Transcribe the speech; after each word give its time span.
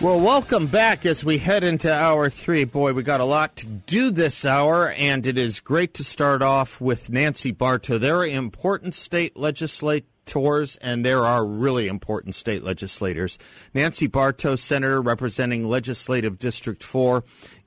Well, 0.00 0.18
welcome 0.18 0.66
back 0.66 1.06
as 1.06 1.24
we 1.24 1.38
head 1.38 1.62
into 1.62 1.92
hour 1.92 2.28
three. 2.28 2.64
Boy, 2.64 2.94
we 2.94 3.02
got 3.02 3.20
a 3.20 3.24
lot 3.24 3.56
to 3.56 3.66
do 3.66 4.10
this 4.10 4.44
hour, 4.44 4.90
and 4.90 5.26
it 5.26 5.38
is 5.38 5.60
great 5.60 5.94
to 5.94 6.04
start 6.04 6.42
off 6.42 6.80
with 6.80 7.10
Nancy 7.10 7.52
Barto. 7.52 7.98
There 7.98 8.18
are 8.18 8.26
important 8.26 8.94
state 8.94 9.36
legislators, 9.36 10.76
and 10.80 11.04
there 11.04 11.24
are 11.24 11.46
really 11.46 11.86
important 11.86 12.34
state 12.34 12.62
legislators. 12.62 13.38
Nancy 13.72 14.06
Barto, 14.06 14.56
Senator 14.56 15.00
representing 15.00 15.68
Legislative 15.68 16.38
District 16.38 16.82
4, 16.82 17.22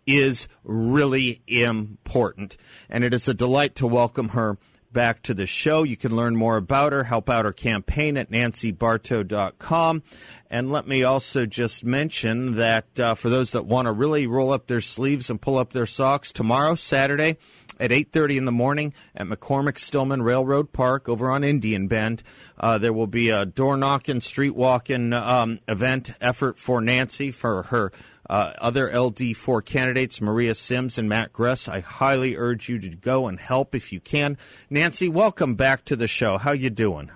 is 0.06 0.48
really 0.64 1.42
important, 1.48 2.58
and 2.90 3.04
it 3.04 3.14
is 3.14 3.28
a 3.28 3.34
delight 3.34 3.76
to 3.76 3.88
welcome 3.88 4.30
her 4.30 4.58
back 4.98 5.22
to 5.22 5.36
the 5.36 5.46
show. 5.46 5.84
You 5.84 5.96
can 5.96 6.16
learn 6.16 6.36
more 6.36 6.58
about 6.58 6.92
her, 6.92 7.04
help 7.04 7.30
out 7.30 7.46
her 7.46 7.54
campaign 7.54 8.18
at 8.18 8.32
nancybarto.com. 8.32 10.02
And 10.50 10.72
let 10.72 10.88
me 10.88 11.04
also 11.04 11.46
just 11.46 11.84
mention 11.84 12.56
that 12.56 13.00
uh, 13.00 13.14
for 13.14 13.30
those 13.30 13.52
that 13.52 13.68
want 13.68 13.86
to 13.86 13.92
really 13.92 14.26
roll 14.26 14.52
up 14.52 14.66
their 14.66 14.82
sleeves 14.82 15.30
and 15.30 15.40
pull 15.40 15.60
up 15.60 15.72
their 15.72 15.86
socks, 15.86 16.32
tomorrow, 16.32 16.74
Saturday, 16.74 17.38
at 17.80 17.92
8.30 17.92 18.38
in 18.38 18.46
the 18.46 18.52
morning 18.52 18.94
at 19.16 19.28
McCormick 19.28 19.78
Stillman 19.78 20.22
Railroad 20.22 20.74
Park 20.74 21.08
over 21.08 21.30
on 21.30 21.44
Indian 21.44 21.88
Bend. 21.88 22.24
Uh, 22.60 22.78
there 22.78 22.94
will 22.94 23.08
be 23.08 23.30
a 23.30 23.46
door 23.46 23.78
knocking, 23.78 24.22
street 24.22 24.56
walking 24.56 25.14
um, 25.14 25.60
event 25.68 26.12
effort 26.22 26.58
for 26.58 26.82
Nancy 26.82 27.32
for 27.32 27.64
her 27.64 27.92
uh, 28.30 28.54
other 28.60 28.90
LD4 28.90 29.64
candidates, 29.64 30.22
Maria 30.22 30.54
Syms 30.54 30.98
and 30.98 31.08
Matt 31.08 31.34
Gress. 31.34 31.68
I 31.68 31.80
highly 31.80 32.36
urge 32.36 32.70
you 32.70 32.80
to 32.80 32.90
go 32.90 33.28
and 33.28 33.40
help 33.40 33.74
if 33.74 33.94
you 33.94 34.00
can. 34.00 34.38
Nancy, 34.70 35.08
welcome 35.08 35.56
back 35.56 35.86
to 35.86 35.96
the 35.96 36.08
show. 36.08 36.38
How 36.38 36.52
you 36.52 36.70
doing? 36.70 37.12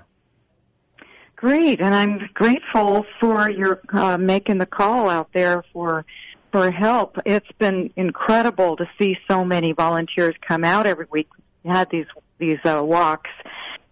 Great, 1.36 1.82
and 1.82 1.96
I'm 1.96 2.30
grateful 2.36 3.04
for 3.20 3.50
your 3.50 3.82
uh, 3.90 4.16
making 4.16 4.60
the 4.60 4.68
call 4.68 5.10
out 5.10 5.30
there 5.34 5.64
for 5.74 6.06
for 6.52 6.72
help. 6.72 7.18
It's 7.26 7.52
been 7.58 7.92
incredible 7.96 8.76
to 8.78 8.90
see 9.00 9.18
so 9.30 9.46
many 9.46 9.72
volunteers 9.72 10.36
come 10.46 10.64
out 10.64 10.86
every 10.86 11.08
week. 11.10 11.30
We 11.64 11.72
had 11.72 11.90
these 11.90 12.08
these 12.38 12.60
uh, 12.66 12.82
walks, 12.84 13.30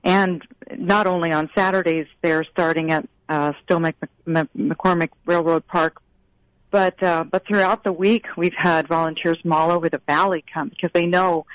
and 0.04 0.42
not 0.76 1.08
only 1.08 1.32
on 1.32 1.50
Saturdays, 1.56 2.08
they're 2.22 2.44
starting 2.44 2.92
at 2.92 3.08
uh, 3.28 3.54
Still 3.64 3.80
McCormick 3.80 5.10
Railroad 5.26 5.68
Park, 5.68 6.02
but 6.72 7.02
uh, 7.04 7.24
but 7.24 7.46
throughout 7.48 7.84
the 7.84 7.94
week 7.94 8.26
we've 8.36 8.56
had 8.58 8.88
volunteers 8.88 9.40
from 9.42 9.54
all 9.54 9.72
over 9.72 9.90
the 9.90 10.02
valley 10.08 10.44
come 10.54 10.70
because 10.70 10.92
they 10.94 11.06
know 11.06 11.46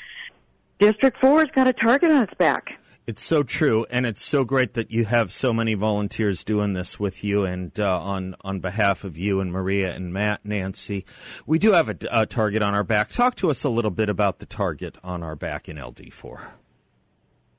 District 0.79 1.19
Four's 1.21 1.51
got 1.55 1.67
a 1.67 1.73
target 1.73 2.11
on 2.11 2.25
its 2.25 2.35
back. 2.35 2.79
It's 3.07 3.23
so 3.23 3.43
true, 3.43 3.85
and 3.91 4.07
it's 4.07 4.23
so 4.23 4.45
great 4.45 4.73
that 4.75 4.91
you 4.91 5.05
have 5.05 5.31
so 5.31 5.53
many 5.53 5.75
volunteers 5.75 6.43
doing 6.43 6.73
this 6.73 6.99
with 6.99 7.23
you, 7.23 7.45
and 7.45 7.79
uh, 7.79 8.01
on 8.01 8.35
on 8.43 8.61
behalf 8.61 9.05
of 9.05 9.19
you 9.19 9.41
and 9.41 9.53
Maria 9.53 9.93
and 9.93 10.11
Matt, 10.11 10.41
Nancy, 10.43 11.05
we 11.45 11.59
do 11.59 11.73
have 11.73 11.91
a, 11.91 11.97
a 12.11 12.25
target 12.25 12.63
on 12.63 12.73
our 12.75 12.83
back. 12.83 13.11
Talk 13.11 13.35
to 13.37 13.51
us 13.51 13.63
a 13.63 13.69
little 13.69 13.91
bit 13.91 14.09
about 14.09 14.39
the 14.39 14.47
target 14.47 14.97
on 15.05 15.23
our 15.23 15.37
back 15.37 15.69
in 15.69 15.79
LD 15.79 16.15
four. 16.15 16.55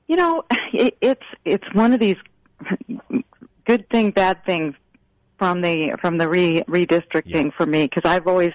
You 0.08 0.16
know, 0.16 0.44
it, 0.72 0.96
it's 1.00 1.26
it's 1.44 1.74
one 1.74 1.92
of 1.92 2.00
these 2.00 2.16
good 3.66 3.88
thing, 3.88 4.10
bad 4.10 4.44
things 4.44 4.74
from 5.38 5.60
the 5.60 5.96
from 6.00 6.18
the 6.18 6.28
re, 6.28 6.64
redistricting 6.68 7.44
yeah. 7.44 7.56
for 7.56 7.66
me 7.66 7.84
because 7.84 8.10
I've 8.10 8.26
always 8.26 8.52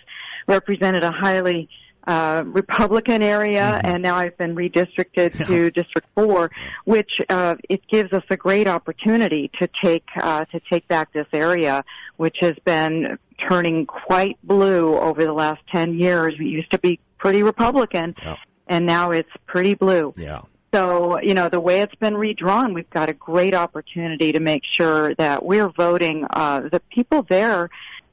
represented 0.48 1.04
a 1.04 1.12
highly 1.12 1.70
uh, 2.08 2.44
Republican 2.46 3.22
area, 3.22 3.62
mm-hmm. 3.62 3.88
and 3.88 4.04
now 4.04 4.16
I've 4.16 4.38
been 4.38 4.56
redistricted 4.56 5.40
yeah. 5.40 5.46
to 5.46 5.72
District 5.72 6.08
Four, 6.16 6.52
which 6.86 7.12
uh, 7.30 7.56
it 7.70 7.82
gives 7.88 8.12
us 8.14 8.24
a 8.30 8.38
great 8.38 8.68
opportunity 8.68 9.50
to 9.60 9.70
take 9.84 10.06
uh, 10.16 10.46
to 10.46 10.60
take 10.70 10.88
back 10.88 11.14
this 11.14 11.28
area, 11.34 11.84
which 12.18 12.38
has 12.42 12.56
been 12.66 13.18
turning 13.50 13.86
quite 13.86 14.38
blue 14.44 14.98
over 14.98 15.24
the 15.24 15.34
last 15.34 15.62
ten 15.72 15.94
years. 15.98 16.34
It 16.40 16.44
used 16.44 16.72
to 16.72 16.80
be 16.80 17.00
pretty 17.18 17.44
Republican, 17.44 18.16
yeah. 18.22 18.36
and 18.68 18.86
now 18.86 19.12
it's 19.12 19.32
pretty 19.46 19.76
blue. 19.76 20.14
Yeah. 20.18 20.42
So, 20.74 21.20
you 21.20 21.34
know, 21.34 21.50
the 21.50 21.60
way 21.60 21.82
it's 21.82 21.96
been 21.96 22.16
redrawn, 22.16 22.74
we've 22.74 22.90
got 22.90 23.10
a 23.10 23.14
great 23.14 23.54
opportunity 23.54 24.32
to 24.32 24.40
make 24.40 24.64
sure 24.64 25.14
that 25.16 25.44
we're 25.44 25.68
voting 25.68 26.26
uh, 26.30 26.62
the 26.72 26.80
people 26.80 27.24
there 27.24 27.70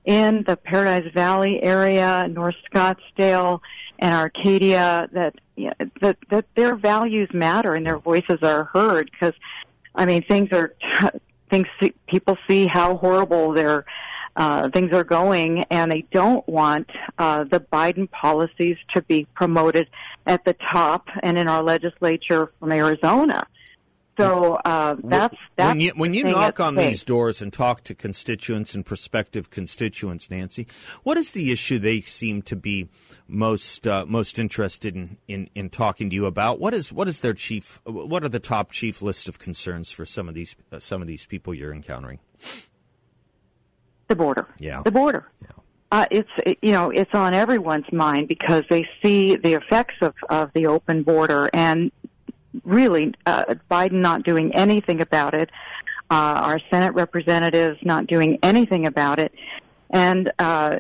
in 0.09 0.43
the 0.45 0.57
Paradise 0.57 1.13
Valley 1.13 1.63
area, 1.63 2.27
North 2.29 2.55
Scottsdale, 2.73 3.61
and 3.99 4.15
Arcadia 4.15 5.07
that 5.13 5.35
you 5.55 5.67
know, 5.67 5.91
that 6.01 6.17
that 6.31 6.47
their 6.55 6.77
values 6.77 7.29
matter 7.35 7.75
and 7.75 7.87
their 7.87 7.99
voices 7.99 8.39
are 8.41 8.65
heard 8.73 9.11
because 9.11 9.35
I 9.95 10.07
mean 10.07 10.23
things 10.23 10.49
are 10.53 10.75
things 11.51 11.67
people 12.07 12.39
see 12.49 12.67
how 12.67 12.97
horrible 12.97 13.53
their 13.53 13.85
uh, 14.35 14.71
things 14.71 14.95
are 14.95 15.05
going, 15.05 15.65
and 15.65 15.93
they 15.93 16.07
don't 16.11 16.49
want 16.49 16.89
uh, 17.19 17.45
the 17.45 17.61
Biden 17.61 18.11
policies 18.11 18.79
to 18.95 19.03
be 19.03 19.27
promoted 19.35 19.91
at 20.27 20.43
the 20.47 20.55
top 20.73 21.09
and 21.23 21.37
in 21.37 21.49
our 21.49 21.63
legislature 21.63 22.51
from 22.59 22.73
Arizona. 22.73 23.47
So 24.19 24.55
uh, 24.65 24.97
that's 25.05 25.37
that's 25.55 25.69
when 25.69 25.81
you, 25.81 25.93
when 25.95 26.13
you 26.13 26.25
knock 26.25 26.59
on 26.59 26.75
these 26.75 27.05
doors 27.05 27.41
and 27.41 27.53
talk 27.53 27.85
to 27.85 27.95
constituents 27.95 28.75
and 28.75 28.85
prospective 28.85 29.51
constituents, 29.51 30.29
Nancy. 30.29 30.67
What 31.05 31.17
is 31.17 31.33
the 31.33 31.53
issue 31.53 31.79
they 31.79 32.01
seem 32.01 32.43
to 32.43 32.57
be 32.57 32.89
most 33.29 33.87
uh, 33.87 34.05
most 34.07 34.41
interested 34.41 34.97
in, 34.97 35.19
in, 35.29 35.49
in 35.55 35.71
talking 35.71 36.11
to 36.11 36.17
you 36.17 36.27
about? 36.27 36.59
What 36.59 36.75
is 36.75 36.93
what 36.93 37.07
is 37.07 37.21
their 37.21 37.33
chief? 37.33 37.81
What 37.85 38.25
are 38.25 38.29
the 38.29 38.41
top 38.41 38.73
chief 38.73 39.03
list 39.03 39.29
of 39.29 39.39
concerns 39.39 39.93
for 39.93 40.05
some 40.05 40.29
of 40.29 40.35
these 40.35 40.57
uh, 40.73 40.81
some 40.81 41.01
of 41.01 41.07
these 41.07 41.25
people 41.25 41.55
you're 41.55 41.73
encountering? 41.73 42.19
The 44.09 44.17
border. 44.17 44.49
Yeah. 44.59 44.83
The 44.83 44.91
border. 44.91 45.31
Yeah. 45.43 45.49
Uh, 45.91 46.07
it's 46.11 46.59
you 46.61 46.73
know 46.73 46.91
it's 46.91 47.15
on 47.15 47.35
everyone's 47.35 47.91
mind 47.93 48.27
because 48.27 48.65
they 48.69 48.87
see 49.03 49.37
the 49.37 49.55
effects 49.55 49.95
of, 50.03 50.15
of 50.29 50.51
the 50.55 50.67
open 50.67 51.03
border 51.03 51.49
and 51.55 51.93
really 52.65 53.15
uh, 53.27 53.55
Biden 53.71 54.01
not 54.01 54.23
doing 54.23 54.55
anything 54.55 55.01
about 55.01 55.35
it, 55.35 55.51
uh, 56.11 56.15
our 56.15 56.61
Senate 56.71 56.95
representatives 56.95 57.79
not 57.83 58.07
doing 58.07 58.39
anything 58.43 58.87
about 58.87 59.19
it, 59.19 59.33
and 59.91 60.33
uh, 60.39 60.79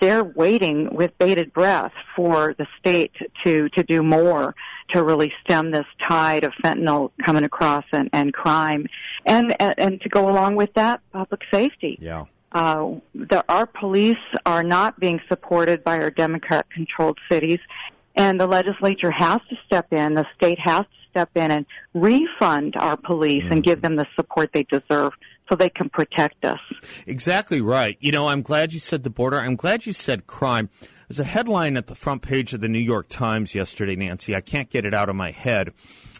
they're 0.00 0.24
waiting 0.24 0.94
with 0.94 1.16
bated 1.18 1.52
breath 1.52 1.92
for 2.16 2.54
the 2.58 2.66
state 2.78 3.12
to 3.44 3.68
to 3.70 3.82
do 3.82 4.02
more 4.02 4.54
to 4.90 5.02
really 5.02 5.32
stem 5.42 5.70
this 5.70 5.86
tide 6.08 6.44
of 6.44 6.52
fentanyl 6.62 7.10
coming 7.24 7.44
across 7.44 7.84
and, 7.92 8.10
and 8.12 8.32
crime, 8.34 8.86
and, 9.24 9.54
and 9.60 9.74
and 9.78 10.00
to 10.02 10.08
go 10.08 10.28
along 10.28 10.56
with 10.56 10.72
that, 10.74 11.00
public 11.12 11.42
safety. 11.52 11.98
Yeah. 12.00 12.24
Uh, 12.52 13.00
the, 13.14 13.44
our 13.48 13.66
police 13.66 14.16
are 14.46 14.62
not 14.62 15.00
being 15.00 15.20
supported 15.28 15.82
by 15.82 15.98
our 15.98 16.10
Democrat-controlled 16.10 17.18
cities, 17.28 17.58
and 18.14 18.38
the 18.38 18.46
legislature 18.46 19.10
has 19.10 19.40
to 19.50 19.56
step 19.66 19.92
in. 19.92 20.14
The 20.14 20.26
state 20.36 20.60
has 20.60 20.82
to 20.82 21.03
step 21.14 21.30
in 21.36 21.50
and 21.50 21.64
refund 21.94 22.74
our 22.76 22.96
police 22.96 23.44
mm. 23.44 23.52
and 23.52 23.64
give 23.64 23.80
them 23.82 23.96
the 23.96 24.06
support 24.16 24.50
they 24.52 24.64
deserve 24.64 25.12
so 25.48 25.54
they 25.54 25.68
can 25.68 25.88
protect 25.88 26.44
us. 26.44 26.58
Exactly 27.06 27.60
right. 27.60 27.96
You 28.00 28.12
know, 28.12 28.28
I'm 28.28 28.42
glad 28.42 28.72
you 28.72 28.80
said 28.80 29.04
the 29.04 29.10
border. 29.10 29.38
I'm 29.38 29.56
glad 29.56 29.86
you 29.86 29.92
said 29.92 30.26
crime. 30.26 30.70
There's 31.08 31.20
a 31.20 31.24
headline 31.24 31.76
at 31.76 31.86
the 31.86 31.94
front 31.94 32.22
page 32.22 32.54
of 32.54 32.60
the 32.60 32.68
New 32.68 32.78
York 32.78 33.08
Times 33.08 33.54
yesterday, 33.54 33.94
Nancy. 33.94 34.34
I 34.34 34.40
can't 34.40 34.70
get 34.70 34.86
it 34.86 34.94
out 34.94 35.08
of 35.08 35.16
my 35.16 35.30
head. 35.30 35.72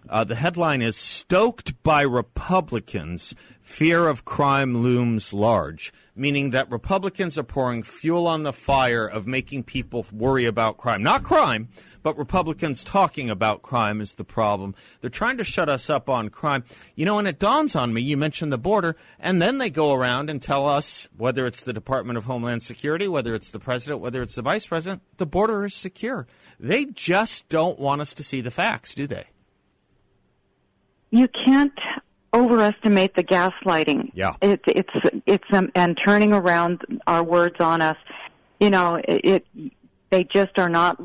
Uh, 0.08 0.22
the 0.22 0.34
headline 0.34 0.82
is 0.82 0.96
Stoked 0.96 1.82
by 1.82 2.02
Republicans, 2.02 3.34
Fear 3.62 4.08
of 4.08 4.26
Crime 4.26 4.82
Looms 4.82 5.32
Large, 5.32 5.94
meaning 6.14 6.50
that 6.50 6.70
Republicans 6.70 7.38
are 7.38 7.42
pouring 7.42 7.82
fuel 7.82 8.26
on 8.26 8.42
the 8.42 8.52
fire 8.52 9.06
of 9.06 9.26
making 9.26 9.62
people 9.62 10.04
worry 10.12 10.44
about 10.44 10.76
crime. 10.76 11.02
Not 11.02 11.22
crime, 11.22 11.70
but 12.02 12.18
Republicans 12.18 12.84
talking 12.84 13.30
about 13.30 13.62
crime 13.62 14.02
is 14.02 14.14
the 14.14 14.24
problem. 14.24 14.74
They're 15.00 15.08
trying 15.08 15.38
to 15.38 15.44
shut 15.44 15.70
us 15.70 15.88
up 15.88 16.10
on 16.10 16.28
crime. 16.28 16.64
You 16.94 17.06
know, 17.06 17.18
and 17.18 17.26
it 17.26 17.38
dawns 17.38 17.74
on 17.74 17.94
me, 17.94 18.02
you 18.02 18.18
mentioned 18.18 18.52
the 18.52 18.58
border, 18.58 18.96
and 19.18 19.40
then 19.40 19.56
they 19.56 19.70
go 19.70 19.94
around 19.94 20.28
and 20.28 20.42
tell 20.42 20.68
us, 20.68 21.08
whether 21.16 21.46
it's 21.46 21.62
the 21.62 21.72
Department 21.72 22.18
of 22.18 22.26
Homeland 22.26 22.62
Security, 22.62 23.08
whether 23.08 23.34
it's 23.34 23.48
the 23.48 23.58
president, 23.58 24.02
whether 24.02 24.20
it's 24.20 24.34
the 24.34 24.42
vice 24.42 24.66
president, 24.66 25.00
the 25.16 25.24
border 25.24 25.64
is 25.64 25.74
secure. 25.74 26.26
They 26.60 26.84
just 26.84 27.48
don't 27.48 27.78
want 27.78 28.02
us 28.02 28.12
to 28.12 28.22
see 28.22 28.42
the 28.42 28.50
facts, 28.50 28.94
do 28.94 29.06
they? 29.06 29.28
You 31.14 31.28
can't 31.28 31.78
overestimate 32.32 33.14
the 33.14 33.22
gaslighting. 33.22 34.10
Yeah. 34.14 34.34
It, 34.42 34.60
it's 34.66 35.22
it's 35.26 35.44
um, 35.52 35.70
and 35.74 35.98
turning 36.04 36.32
around 36.32 36.82
our 37.06 37.22
words 37.22 37.56
on 37.60 37.80
us. 37.80 37.96
You 38.60 38.70
know, 38.70 38.96
it, 38.96 39.20
it 39.24 39.72
they 40.10 40.24
just 40.24 40.58
are 40.58 40.68
not 40.68 41.00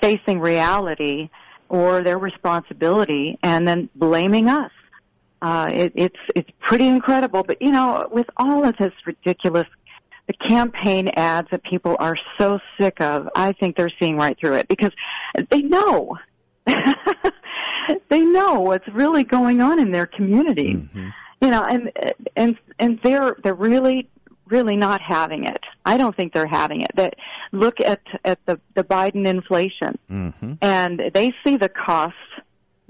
facing 0.00 0.40
reality 0.40 1.28
or 1.68 2.02
their 2.02 2.18
responsibility, 2.18 3.38
and 3.42 3.66
then 3.66 3.88
blaming 3.94 4.48
us. 4.48 4.70
Uh, 5.42 5.70
it, 5.72 5.92
it's 5.94 6.20
it's 6.34 6.50
pretty 6.60 6.86
incredible. 6.86 7.42
But 7.42 7.60
you 7.60 7.72
know, 7.72 8.08
with 8.10 8.30
all 8.38 8.64
of 8.64 8.76
this 8.78 8.92
ridiculous, 9.04 9.66
the 10.26 10.32
campaign 10.32 11.08
ads 11.08 11.48
that 11.50 11.62
people 11.64 11.96
are 11.98 12.16
so 12.38 12.58
sick 12.78 13.00
of, 13.00 13.28
I 13.36 13.52
think 13.52 13.76
they're 13.76 13.92
seeing 13.98 14.16
right 14.16 14.38
through 14.38 14.54
it 14.54 14.68
because 14.68 14.92
they 15.50 15.62
know. 15.62 16.16
they 18.08 18.20
know 18.24 18.60
what's 18.60 18.86
really 18.88 19.24
going 19.24 19.60
on 19.60 19.78
in 19.78 19.92
their 19.92 20.06
community. 20.06 20.74
Mm-hmm. 20.74 21.08
You 21.42 21.50
know, 21.50 21.62
and 21.64 21.92
and 22.34 22.56
and 22.78 22.98
they're 23.02 23.36
they're 23.42 23.54
really 23.54 24.08
really 24.48 24.76
not 24.76 25.00
having 25.00 25.44
it. 25.44 25.60
I 25.84 25.96
don't 25.96 26.16
think 26.16 26.32
they're 26.32 26.46
having 26.46 26.80
it. 26.80 26.90
That 26.96 27.14
look 27.52 27.80
at 27.80 28.00
at 28.24 28.38
the 28.46 28.60
the 28.74 28.84
Biden 28.84 29.26
inflation, 29.26 29.98
Mm-hmm. 30.10 30.54
and 30.62 31.02
they 31.14 31.34
see 31.44 31.56
the 31.56 31.68
costs 31.68 32.18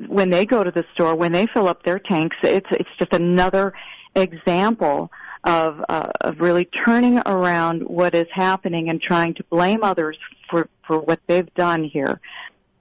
when 0.06 0.30
they 0.30 0.46
go 0.46 0.62
to 0.62 0.70
the 0.70 0.84
store 0.94 1.14
when 1.14 1.32
they 1.32 1.46
fill 1.46 1.68
up 1.68 1.82
their 1.82 1.98
tanks. 1.98 2.36
It's 2.42 2.68
it's 2.70 2.88
just 2.98 3.12
another 3.12 3.72
example 4.14 5.10
of 5.44 5.82
uh, 5.88 6.10
of 6.20 6.40
really 6.40 6.66
turning 6.84 7.18
around 7.26 7.82
what 7.82 8.14
is 8.14 8.26
happening 8.32 8.88
and 8.90 9.00
trying 9.00 9.34
to 9.34 9.44
blame 9.44 9.82
others 9.82 10.18
for 10.50 10.68
for 10.86 10.98
what 11.00 11.20
they've 11.26 11.52
done 11.54 11.84
here. 11.84 12.20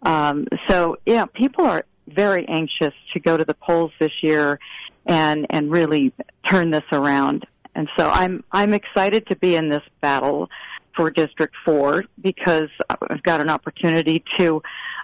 Um, 0.05 0.47
so 0.67 0.97
yeah, 1.05 1.25
people 1.25 1.65
are 1.65 1.85
very 2.07 2.47
anxious 2.47 2.93
to 3.13 3.19
go 3.19 3.35
to 3.35 3.43
the 3.43 3.55
polls 3.55 3.91
this 3.99 4.11
year 4.21 4.59
and 5.05 5.45
and 5.49 5.71
really 5.71 6.13
turn 6.45 6.69
this 6.69 6.83
around. 6.91 7.45
And 7.73 7.89
so 7.97 8.09
I'm 8.09 8.43
I'm 8.51 8.73
excited 8.73 9.27
to 9.27 9.35
be 9.35 9.55
in 9.55 9.69
this 9.69 9.83
battle 10.01 10.49
for 10.95 11.11
District 11.11 11.53
Four 11.65 12.05
because 12.21 12.69
I've 12.89 13.23
got 13.23 13.41
an 13.41 13.49
opportunity 13.49 14.23
to 14.37 14.61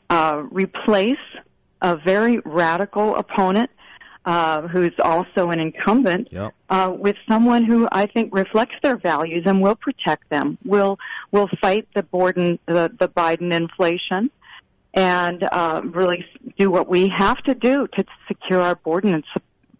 uh, 0.09 0.43
replace 0.49 1.17
a 1.81 1.97
very 1.97 2.39
radical 2.45 3.15
opponent 3.15 3.69
uh, 4.25 4.67
who's 4.67 4.93
also 5.03 5.49
an 5.49 5.59
incumbent 5.59 6.27
Yep. 6.31 6.53
uh, 6.69 6.93
with 6.95 7.15
someone 7.27 7.63
who 7.63 7.87
I 7.91 8.05
think 8.05 8.33
reflects 8.33 8.75
their 8.83 8.97
values 8.97 9.43
and 9.47 9.61
will 9.61 9.75
protect 9.75 10.29
them. 10.29 10.59
Will 10.63 10.99
will 11.31 11.49
fight 11.59 11.87
the 11.95 12.03
Borden 12.03 12.59
the, 12.67 12.91
the 12.99 13.09
Biden 13.09 13.51
inflation 13.51 14.29
and 14.93 15.43
uh, 15.43 15.81
really 15.85 16.25
do 16.57 16.69
what 16.69 16.87
we 16.87 17.07
have 17.09 17.41
to 17.43 17.55
do 17.55 17.87
to 17.95 18.05
secure 18.27 18.61
our 18.61 18.75
border 18.75 19.09
and 19.09 19.23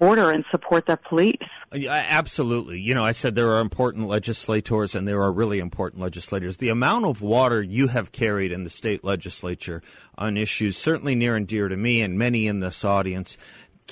border 0.02 0.32
and 0.32 0.44
support 0.50 0.88
the 0.88 0.98
police. 0.98 1.38
Absolutely. 1.72 2.82
You 2.82 2.96
know, 2.96 3.06
I 3.06 3.12
said 3.12 3.36
there 3.36 3.52
are 3.52 3.62
important 3.62 4.08
legislators 4.08 4.96
and 4.96 5.08
there 5.08 5.22
are 5.22 5.32
really 5.32 5.60
important 5.60 6.02
legislators. 6.02 6.58
The 6.58 6.70
amount 6.70 7.06
of 7.06 7.22
water 7.22 7.62
you 7.62 7.88
have 7.88 8.12
carried 8.12 8.52
in 8.52 8.64
the 8.64 8.70
state 8.72 9.04
legislature 9.04 9.84
on 10.18 10.38
issues 10.38 10.76
certainly 10.76 11.14
near 11.14 11.36
and 11.36 11.48
dear 11.48 11.68
to 11.68 11.78
me 11.78 12.02
and 12.02 12.18
many 12.18 12.48
in 12.48 12.62
this 12.62 12.84
audience 12.84 13.38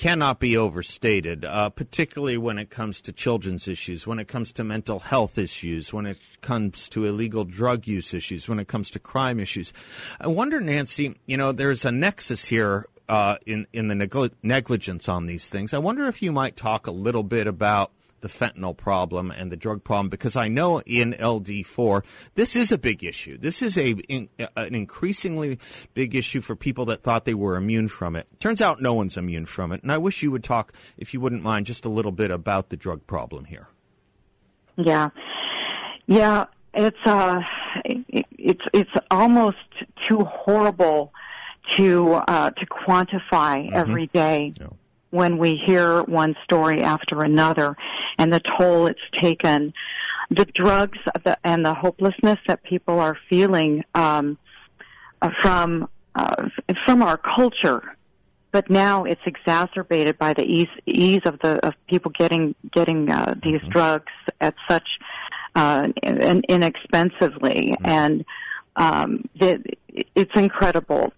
cannot 0.00 0.40
be 0.40 0.56
overstated, 0.56 1.44
uh, 1.44 1.68
particularly 1.68 2.38
when 2.38 2.56
it 2.56 2.70
comes 2.70 3.02
to 3.02 3.12
children's 3.12 3.68
issues, 3.68 4.06
when 4.06 4.18
it 4.18 4.26
comes 4.26 4.50
to 4.50 4.64
mental 4.64 4.98
health 4.98 5.36
issues, 5.36 5.92
when 5.92 6.06
it 6.06 6.16
comes 6.40 6.88
to 6.88 7.04
illegal 7.04 7.44
drug 7.44 7.86
use 7.86 8.14
issues, 8.14 8.48
when 8.48 8.58
it 8.58 8.66
comes 8.66 8.90
to 8.90 8.98
crime 8.98 9.38
issues. 9.38 9.74
I 10.18 10.28
wonder, 10.28 10.58
Nancy, 10.58 11.16
you 11.26 11.36
know, 11.36 11.52
there's 11.52 11.84
a 11.84 11.92
nexus 11.92 12.46
here 12.46 12.86
uh, 13.10 13.36
in 13.44 13.66
in 13.74 13.88
the 13.88 13.94
negli- 13.94 14.30
negligence 14.42 15.06
on 15.06 15.26
these 15.26 15.50
things. 15.50 15.74
I 15.74 15.78
wonder 15.78 16.06
if 16.06 16.22
you 16.22 16.32
might 16.32 16.56
talk 16.56 16.86
a 16.86 16.92
little 16.92 17.22
bit 17.22 17.46
about 17.46 17.92
the 18.20 18.28
fentanyl 18.28 18.76
problem 18.76 19.30
and 19.30 19.50
the 19.50 19.56
drug 19.56 19.84
problem 19.84 20.08
because 20.08 20.36
I 20.36 20.48
know 20.48 20.80
in 20.80 21.12
LD4 21.12 22.04
this 22.34 22.56
is 22.56 22.72
a 22.72 22.78
big 22.78 23.04
issue. 23.04 23.38
This 23.38 23.62
is 23.62 23.76
a 23.78 23.90
in, 24.08 24.28
an 24.38 24.74
increasingly 24.74 25.58
big 25.94 26.14
issue 26.14 26.40
for 26.40 26.56
people 26.56 26.84
that 26.86 27.02
thought 27.02 27.24
they 27.24 27.34
were 27.34 27.56
immune 27.56 27.88
from 27.88 28.16
it. 28.16 28.26
Turns 28.40 28.60
out 28.60 28.80
no 28.80 28.94
one's 28.94 29.16
immune 29.16 29.46
from 29.46 29.72
it. 29.72 29.82
And 29.82 29.92
I 29.92 29.98
wish 29.98 30.22
you 30.22 30.30
would 30.30 30.44
talk 30.44 30.72
if 30.96 31.14
you 31.14 31.20
wouldn't 31.20 31.42
mind 31.42 31.66
just 31.66 31.84
a 31.84 31.88
little 31.90 32.12
bit 32.12 32.30
about 32.30 32.70
the 32.70 32.76
drug 32.76 33.06
problem 33.06 33.44
here. 33.44 33.68
Yeah, 34.76 35.10
yeah. 36.06 36.46
It's 36.72 36.96
uh, 37.04 37.40
it's 37.84 38.64
it's 38.72 38.90
almost 39.10 39.56
too 40.08 40.20
horrible 40.20 41.12
to 41.76 42.14
uh, 42.14 42.50
to 42.50 42.66
quantify 42.66 43.70
every 43.72 44.06
day. 44.08 44.54
When 45.10 45.38
we 45.38 45.60
hear 45.64 46.02
one 46.02 46.36
story 46.44 46.82
after 46.82 47.22
another, 47.22 47.76
and 48.18 48.32
the 48.32 48.40
toll 48.58 48.86
it's 48.86 49.00
taken, 49.20 49.72
the 50.30 50.44
drugs 50.44 50.98
and 51.42 51.64
the 51.64 51.74
hopelessness 51.74 52.38
that 52.46 52.62
people 52.62 53.00
are 53.00 53.16
feeling 53.28 53.84
um, 53.94 54.38
uh, 55.20 55.30
from 55.40 55.88
uh, 56.14 56.48
from 56.86 57.02
our 57.02 57.16
culture. 57.16 57.96
But 58.52 58.68
now 58.68 59.04
it's 59.04 59.20
exacerbated 59.26 60.18
by 60.18 60.34
the 60.34 60.42
ease 60.42 60.68
ease 60.86 61.22
of 61.24 61.38
the 61.40 61.64
of 61.66 61.74
people 61.88 62.12
getting 62.16 62.54
getting 62.72 63.10
uh, 63.10 63.34
these 63.42 63.60
drugs 63.70 64.12
at 64.40 64.54
such 64.68 64.88
uh, 65.54 65.88
in, 66.02 66.42
inexpensively, 66.48 67.76
and 67.84 68.24
um, 68.76 69.28
the, 69.38 69.62
it's 70.14 70.34
incredible. 70.34 71.12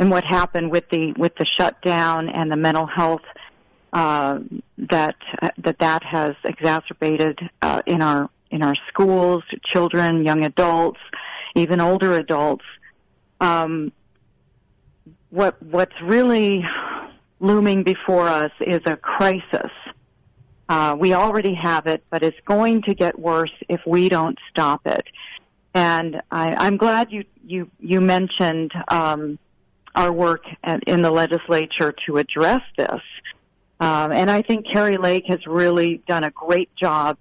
And, 0.00 0.10
what 0.10 0.24
happened 0.24 0.70
with 0.70 0.88
the 0.90 1.12
with 1.12 1.34
the 1.36 1.46
shutdown 1.58 2.28
and 2.28 2.50
the 2.50 2.56
mental 2.56 2.86
health 2.86 3.22
uh, 3.92 4.38
that 4.78 5.16
that 5.58 5.78
that 5.78 6.02
has 6.02 6.34
exacerbated 6.44 7.38
uh, 7.60 7.82
in 7.86 8.02
our 8.02 8.30
in 8.50 8.62
our 8.62 8.74
schools, 8.88 9.44
children, 9.72 10.24
young 10.24 10.44
adults, 10.44 11.00
even 11.54 11.80
older 11.80 12.16
adults. 12.16 12.64
Um, 13.40 13.92
what 15.30 15.62
what's 15.62 16.00
really 16.02 16.64
looming 17.40 17.82
before 17.82 18.28
us 18.28 18.52
is 18.60 18.80
a 18.86 18.96
crisis. 18.96 19.70
Uh, 20.68 20.96
we 20.98 21.14
already 21.14 21.54
have 21.54 21.86
it, 21.86 22.04
but 22.10 22.22
it's 22.22 22.38
going 22.44 22.82
to 22.82 22.94
get 22.94 23.18
worse 23.18 23.52
if 23.68 23.80
we 23.86 24.08
don't 24.08 24.38
stop 24.50 24.86
it. 24.86 25.04
And 25.74 26.22
I, 26.30 26.54
I'm 26.54 26.76
glad 26.76 27.10
you 27.10 27.24
you 27.44 27.70
you 27.80 28.00
mentioned 28.00 28.72
um, 28.88 29.38
our 29.94 30.12
work 30.12 30.44
at, 30.64 30.82
in 30.84 31.02
the 31.02 31.10
legislature 31.10 31.94
to 32.06 32.16
address 32.18 32.62
this. 32.76 33.00
Um, 33.80 34.12
and 34.12 34.30
I 34.30 34.42
think 34.42 34.66
Kari 34.70 34.98
Lake 34.98 35.24
has 35.28 35.46
really 35.46 36.02
done 36.06 36.22
a 36.24 36.30
great 36.30 36.68
job, 36.76 37.16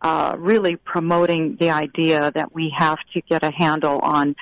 uh, 0.00 0.34
really 0.38 0.76
promoting 0.76 1.56
the 1.60 1.70
idea 1.70 2.32
that 2.34 2.54
we 2.54 2.72
have 2.76 2.98
to 3.14 3.20
get 3.22 3.42
a 3.42 3.50
handle 3.50 3.98
on 4.00 4.34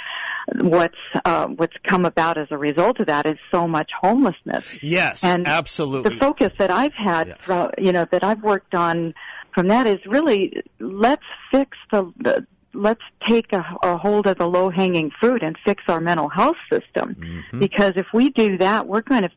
what's 0.54 0.94
uh, 1.24 1.48
what's 1.48 1.74
come 1.88 2.04
about 2.04 2.38
as 2.38 2.46
a 2.52 2.56
result 2.58 3.00
of 3.00 3.06
that 3.06 3.26
is 3.26 3.36
so 3.50 3.66
much 3.66 3.90
homelessness. 4.00 4.78
Yes, 4.80 5.24
And 5.24 5.46
absolutely. 5.48 6.14
The 6.14 6.20
focus 6.20 6.52
that 6.58 6.70
I've 6.70 6.94
had, 6.94 7.28
Yes. 7.28 7.38
fro- 7.40 7.72
you 7.78 7.90
know, 7.92 8.06
that 8.12 8.22
I've 8.22 8.42
worked 8.44 8.74
on 8.74 9.12
from 9.52 9.66
that 9.68 9.88
is 9.88 9.98
really 10.06 10.62
let's 10.78 11.24
fix 11.50 11.76
the, 11.90 12.12
the 12.18 12.46
let's 12.76 13.02
take 13.28 13.52
a, 13.52 13.64
a 13.82 13.96
hold 13.96 14.26
of 14.26 14.38
the 14.38 14.46
low 14.46 14.70
hanging 14.70 15.10
fruit 15.18 15.42
and 15.42 15.56
fix 15.64 15.82
our 15.88 16.00
mental 16.00 16.28
health 16.28 16.56
system. 16.70 17.14
Mm-hmm. 17.14 17.58
Because 17.58 17.92
if 17.96 18.06
we 18.12 18.30
do 18.30 18.58
that, 18.58 18.86
we're 18.86 19.02
going 19.02 19.22
to 19.22 19.30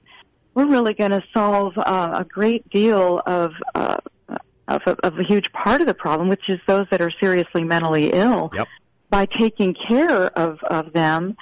we're 0.54 0.68
really 0.68 0.94
going 0.94 1.12
to 1.12 1.24
solve 1.34 1.78
uh, 1.78 2.12
a 2.20 2.26
great 2.26 2.70
deal 2.70 3.22
of. 3.26 3.54
Uh, 3.74 3.98
of 4.68 4.84
a, 4.86 4.92
of 5.04 5.18
a 5.18 5.24
huge 5.24 5.52
part 5.52 5.82
of 5.82 5.88
the 5.88 5.96
problem, 5.96 6.30
which 6.30 6.48
is 6.48 6.60
those 6.68 6.86
that 6.92 7.02
are 7.02 7.12
seriously 7.20 7.64
mentally 7.64 8.12
ill 8.14 8.52
Yep. 8.54 8.68
by 9.10 9.26
taking 9.26 9.76
care 9.88 10.28
of, 10.38 10.60
of 10.62 10.94
them 10.94 11.36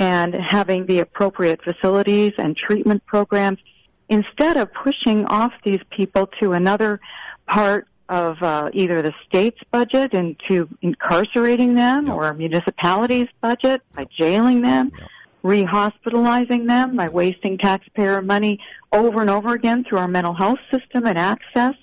and 0.00 0.34
having 0.34 0.86
the 0.86 0.98
appropriate 0.98 1.62
facilities 1.62 2.32
and 2.38 2.56
treatment 2.56 3.06
programs 3.06 3.60
instead 4.08 4.56
of 4.56 4.68
pushing 4.74 5.26
off 5.26 5.52
these 5.64 5.78
people 5.90 6.26
to 6.40 6.52
another 6.52 7.00
part 7.46 7.86
of 8.12 8.42
uh, 8.42 8.70
either 8.74 9.00
the 9.00 9.14
state's 9.26 9.60
budget 9.70 10.12
into 10.12 10.68
incarcerating 10.82 11.74
them 11.74 12.06
Yep. 12.06 12.14
or 12.16 12.26
a 12.28 12.34
municipality's 12.34 13.28
budget 13.40 13.80
by 13.94 14.06
jailing 14.18 14.60
them, 14.60 14.92
Yep. 14.98 15.08
rehospitalizing 15.42 16.68
them 16.68 16.94
by 16.96 17.08
wasting 17.08 17.56
taxpayer 17.56 18.20
money 18.20 18.60
over 18.92 19.22
and 19.22 19.30
over 19.30 19.54
again 19.54 19.84
through 19.84 19.98
our 19.98 20.08
mental 20.08 20.34
health 20.34 20.58
system 20.70 21.06
and 21.06 21.18
access, 21.18 21.74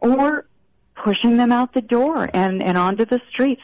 or 0.00 0.46
pushing 0.94 1.36
them 1.36 1.50
out 1.50 1.74
the 1.74 1.82
door 1.82 2.28
and, 2.32 2.62
and 2.62 2.78
onto 2.78 3.04
the 3.04 3.20
streets 3.30 3.62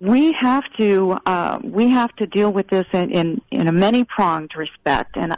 we 0.00 0.32
have 0.40 0.64
to 0.76 1.16
uh, 1.24 1.58
we 1.64 1.88
have 1.88 2.14
to 2.16 2.26
deal 2.26 2.52
with 2.52 2.68
this 2.68 2.84
in 2.92 3.10
in, 3.10 3.40
in 3.50 3.66
a 3.66 3.72
many 3.72 4.04
pronged 4.04 4.50
respect, 4.54 5.16
and 5.16 5.34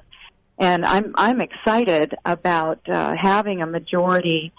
and 0.59 0.85
I'm 0.85 1.15
I'm 1.15 1.41
excited 1.41 2.17
about 2.25 2.81
uh, 2.89 3.15
having 3.17 3.63
a 3.63 3.67
majority 3.67 4.53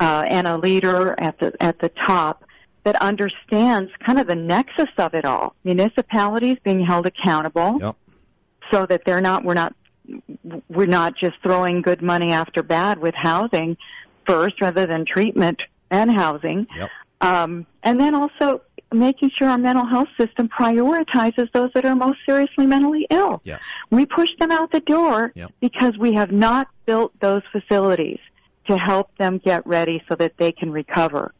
uh, 0.00 0.24
and 0.26 0.46
a 0.48 0.56
leader 0.56 1.14
at 1.18 1.38
the 1.38 1.52
at 1.62 1.78
the 1.78 1.88
top 1.90 2.44
that 2.84 2.96
understands 3.02 3.90
kind 4.04 4.18
of 4.18 4.26
the 4.26 4.34
nexus 4.34 4.88
of 4.98 5.12
it 5.14 5.24
all. 5.26 5.54
Municipalities 5.64 6.56
being 6.64 6.84
held 6.84 7.06
accountable 7.06 7.78
Yep. 7.80 7.96
so 8.72 8.86
that 8.86 9.04
they're 9.04 9.20
not 9.20 9.44
we're 9.44 9.54
not 9.54 9.74
we're 10.68 10.86
not 10.86 11.14
just 11.16 11.36
throwing 11.42 11.82
good 11.82 12.02
money 12.02 12.32
after 12.32 12.62
bad 12.62 12.98
with 12.98 13.14
housing 13.14 13.76
first 14.26 14.60
rather 14.60 14.86
than 14.86 15.04
treatment 15.04 15.60
and 15.90 16.10
housing. 16.10 16.66
Yep. 16.74 16.88
Um, 17.20 17.66
and 17.82 18.00
then 18.00 18.14
also 18.14 18.62
making 18.92 19.30
sure 19.38 19.48
our 19.48 19.58
mental 19.58 19.84
health 19.86 20.08
system 20.18 20.48
prioritizes 20.48 21.52
those 21.52 21.70
that 21.74 21.84
are 21.84 21.94
most 21.94 22.18
seriously 22.26 22.66
mentally 22.66 23.06
ill. 23.10 23.40
Yes. 23.44 23.62
We 23.90 24.06
push 24.06 24.30
them 24.40 24.50
out 24.50 24.72
the 24.72 24.80
door 24.80 25.32
Yep. 25.36 25.52
because 25.60 25.96
we 25.98 26.14
have 26.14 26.32
not 26.32 26.68
built 26.86 27.12
those 27.20 27.42
facilities 27.52 28.18
to 28.68 28.76
help 28.76 29.16
them 29.16 29.38
get 29.38 29.66
ready 29.66 30.02
so 30.08 30.14
that 30.16 30.36
they 30.36 30.52
can 30.52 30.70
recover. 30.70 31.32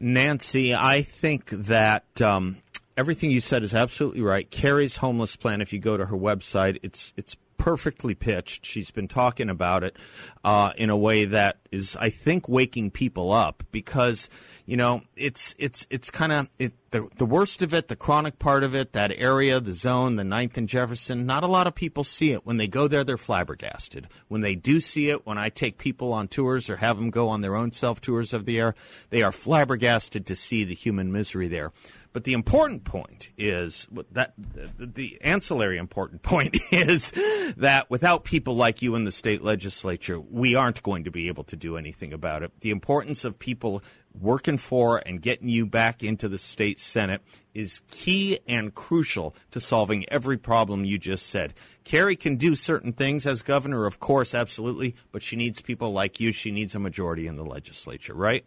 Nancy, 0.00 0.74
I 0.74 1.02
think 1.02 1.50
that 1.50 2.20
um, 2.20 2.56
everything 2.96 3.30
you 3.30 3.40
said 3.40 3.62
is 3.62 3.74
absolutely 3.74 4.22
right. 4.22 4.50
Kari's 4.50 4.96
homeless 4.96 5.36
plan. 5.36 5.60
If 5.60 5.72
you 5.72 5.78
go 5.78 5.96
to 5.96 6.06
her 6.06 6.16
website, 6.16 6.78
it's 6.82 7.12
it's 7.16 7.36
perfectly 7.56 8.14
pitched. 8.14 8.66
She's 8.66 8.90
been 8.90 9.06
talking 9.06 9.48
about 9.48 9.84
it 9.84 9.96
uh, 10.42 10.72
in 10.76 10.90
a 10.90 10.96
way 10.96 11.26
that 11.26 11.58
is, 11.70 11.96
I 11.96 12.10
think, 12.10 12.48
waking 12.48 12.90
people 12.90 13.30
up 13.30 13.62
because 13.70 14.28
you 14.66 14.76
know 14.76 15.02
it's 15.16 15.54
it's 15.58 15.86
it's 15.88 16.10
kind 16.10 16.32
of 16.32 16.48
it, 16.58 16.72
the 16.92 17.08
the 17.16 17.26
worst 17.26 17.62
of 17.62 17.74
it, 17.74 17.88
the 17.88 17.96
chronic 17.96 18.38
part 18.38 18.62
of 18.62 18.74
it, 18.74 18.92
that 18.92 19.10
area, 19.14 19.58
the 19.60 19.74
zone, 19.74 20.16
the 20.16 20.24
Ninth 20.24 20.56
and 20.56 20.68
Jefferson. 20.68 21.26
Not 21.26 21.42
a 21.42 21.48
lot 21.48 21.66
of 21.66 21.74
people 21.74 22.04
see 22.04 22.30
it. 22.30 22.46
When 22.46 22.58
they 22.58 22.68
go 22.68 22.86
there, 22.86 23.02
they're 23.02 23.18
flabbergasted. 23.18 24.08
When 24.28 24.42
they 24.42 24.54
do 24.54 24.80
see 24.80 25.10
it, 25.10 25.26
when 25.26 25.38
I 25.38 25.48
take 25.48 25.78
people 25.78 26.12
on 26.12 26.28
tours 26.28 26.70
or 26.70 26.76
have 26.76 26.96
them 26.96 27.10
go 27.10 27.28
on 27.28 27.40
their 27.40 27.56
own 27.56 27.72
self 27.72 28.00
tours 28.00 28.32
of 28.32 28.44
the 28.44 28.58
air, 28.58 28.74
they 29.10 29.22
are 29.22 29.32
flabbergasted 29.32 30.26
to 30.26 30.36
see 30.36 30.64
the 30.64 30.74
human 30.74 31.10
misery 31.10 31.48
there. 31.48 31.72
But 32.12 32.24
the 32.24 32.34
important 32.34 32.84
point 32.84 33.30
is 33.38 33.88
that 34.12 34.34
the, 34.36 34.86
the 34.86 35.18
ancillary 35.22 35.78
important 35.78 36.22
point 36.22 36.58
is 36.70 37.12
that 37.56 37.90
without 37.90 38.24
people 38.24 38.54
like 38.54 38.82
you 38.82 38.94
in 38.94 39.04
the 39.04 39.12
state 39.12 39.42
legislature, 39.42 40.20
we 40.20 40.54
aren't 40.54 40.82
going 40.82 41.04
to 41.04 41.10
be 41.10 41.28
able 41.28 41.44
to 41.44 41.56
do 41.56 41.76
anything 41.76 42.12
about 42.12 42.42
it. 42.42 42.52
The 42.60 42.70
importance 42.70 43.24
of 43.24 43.38
people 43.38 43.82
working 44.18 44.58
for 44.58 45.02
and 45.06 45.20
getting 45.20 45.48
you 45.48 45.66
back 45.66 46.02
into 46.02 46.28
the 46.28 46.38
state 46.38 46.78
senate 46.78 47.22
is 47.54 47.82
key 47.90 48.38
and 48.46 48.74
crucial 48.74 49.34
to 49.50 49.60
solving 49.60 50.08
every 50.08 50.36
problem 50.36 50.84
you 50.84 50.98
just 50.98 51.26
said. 51.26 51.54
Kari 51.84 52.16
can 52.16 52.36
do 52.36 52.54
certain 52.54 52.92
things 52.92 53.26
as 53.26 53.42
governor, 53.42 53.86
of 53.86 54.00
course, 54.00 54.34
absolutely, 54.34 54.94
but 55.10 55.22
she 55.22 55.36
needs 55.36 55.60
people 55.60 55.92
like 55.92 56.20
you. 56.20 56.32
She 56.32 56.50
needs 56.50 56.74
a 56.74 56.78
majority 56.78 57.26
in 57.26 57.36
the 57.36 57.44
legislature, 57.44 58.14
right? 58.14 58.44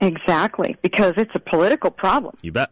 Exactly, 0.00 0.76
because 0.82 1.14
it's 1.16 1.34
a 1.34 1.40
political 1.40 1.90
problem. 1.90 2.36
You 2.42 2.52
bet. 2.52 2.70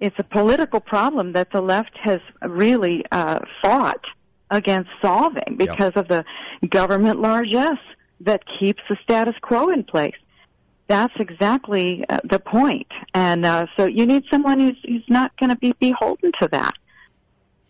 It's 0.00 0.18
a 0.18 0.24
political 0.24 0.80
problem 0.80 1.32
that 1.32 1.52
the 1.52 1.60
left 1.60 1.96
has 2.02 2.20
really 2.42 3.04
uh, 3.12 3.40
fought 3.62 4.04
against 4.50 4.90
solving 5.00 5.56
because 5.56 5.92
of 5.94 6.08
the 6.08 6.24
government 6.68 7.20
largesse 7.20 7.78
that 8.20 8.42
keeps 8.58 8.82
the 8.88 8.96
status 9.02 9.34
quo 9.40 9.70
in 9.70 9.84
place. 9.84 10.14
That's 10.86 11.14
exactly 11.18 12.04
uh, 12.08 12.18
the 12.24 12.38
point. 12.38 12.90
And 13.14 13.46
uh, 13.46 13.66
so 13.76 13.86
you 13.86 14.04
need 14.06 14.24
someone 14.30 14.60
who's, 14.60 14.76
who's 14.86 15.04
not 15.08 15.36
going 15.38 15.50
to 15.50 15.56
be 15.56 15.72
beholden 15.80 16.32
to 16.40 16.48
that. 16.48 16.74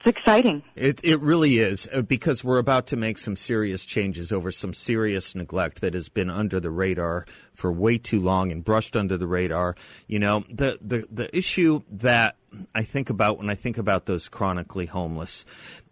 It's 0.06 0.18
exciting. 0.18 0.62
It 0.76 1.00
it 1.02 1.18
really 1.21 1.61
is 1.61 1.88
uh, 1.90 2.02
because 2.02 2.44
we're 2.44 2.59
about 2.59 2.87
to 2.88 2.97
make 2.97 3.16
some 3.16 3.37
serious 3.37 3.87
changes 3.87 4.33
over 4.33 4.50
some 4.50 4.75
serious 4.75 5.35
neglect 5.35 5.80
that 5.80 5.94
has 5.94 6.11
been 6.11 6.28
under 6.28 6.61
the 6.61 6.71
radar 6.71 7.25
for 7.54 7.73
way 7.73 7.97
too 7.97 8.21
long 8.21 8.52
and 8.52 8.62
brushed 8.62 8.97
under 8.97 9.16
the 9.16 9.26
radar. 9.26 9.76
You 10.06 10.18
know, 10.18 10.44
the 10.50 10.78
the 10.83 11.06
the 11.11 11.35
issue 11.35 11.80
that 11.90 12.37
I 12.75 12.83
think 12.83 13.09
about 13.09 13.38
when 13.38 13.49
I 13.49 13.54
think 13.54 13.78
about 13.78 14.04
those 14.04 14.28
chronically 14.28 14.87
homeless, 14.87 15.47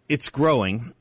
it's 0.07 0.29
growing. 0.29 0.93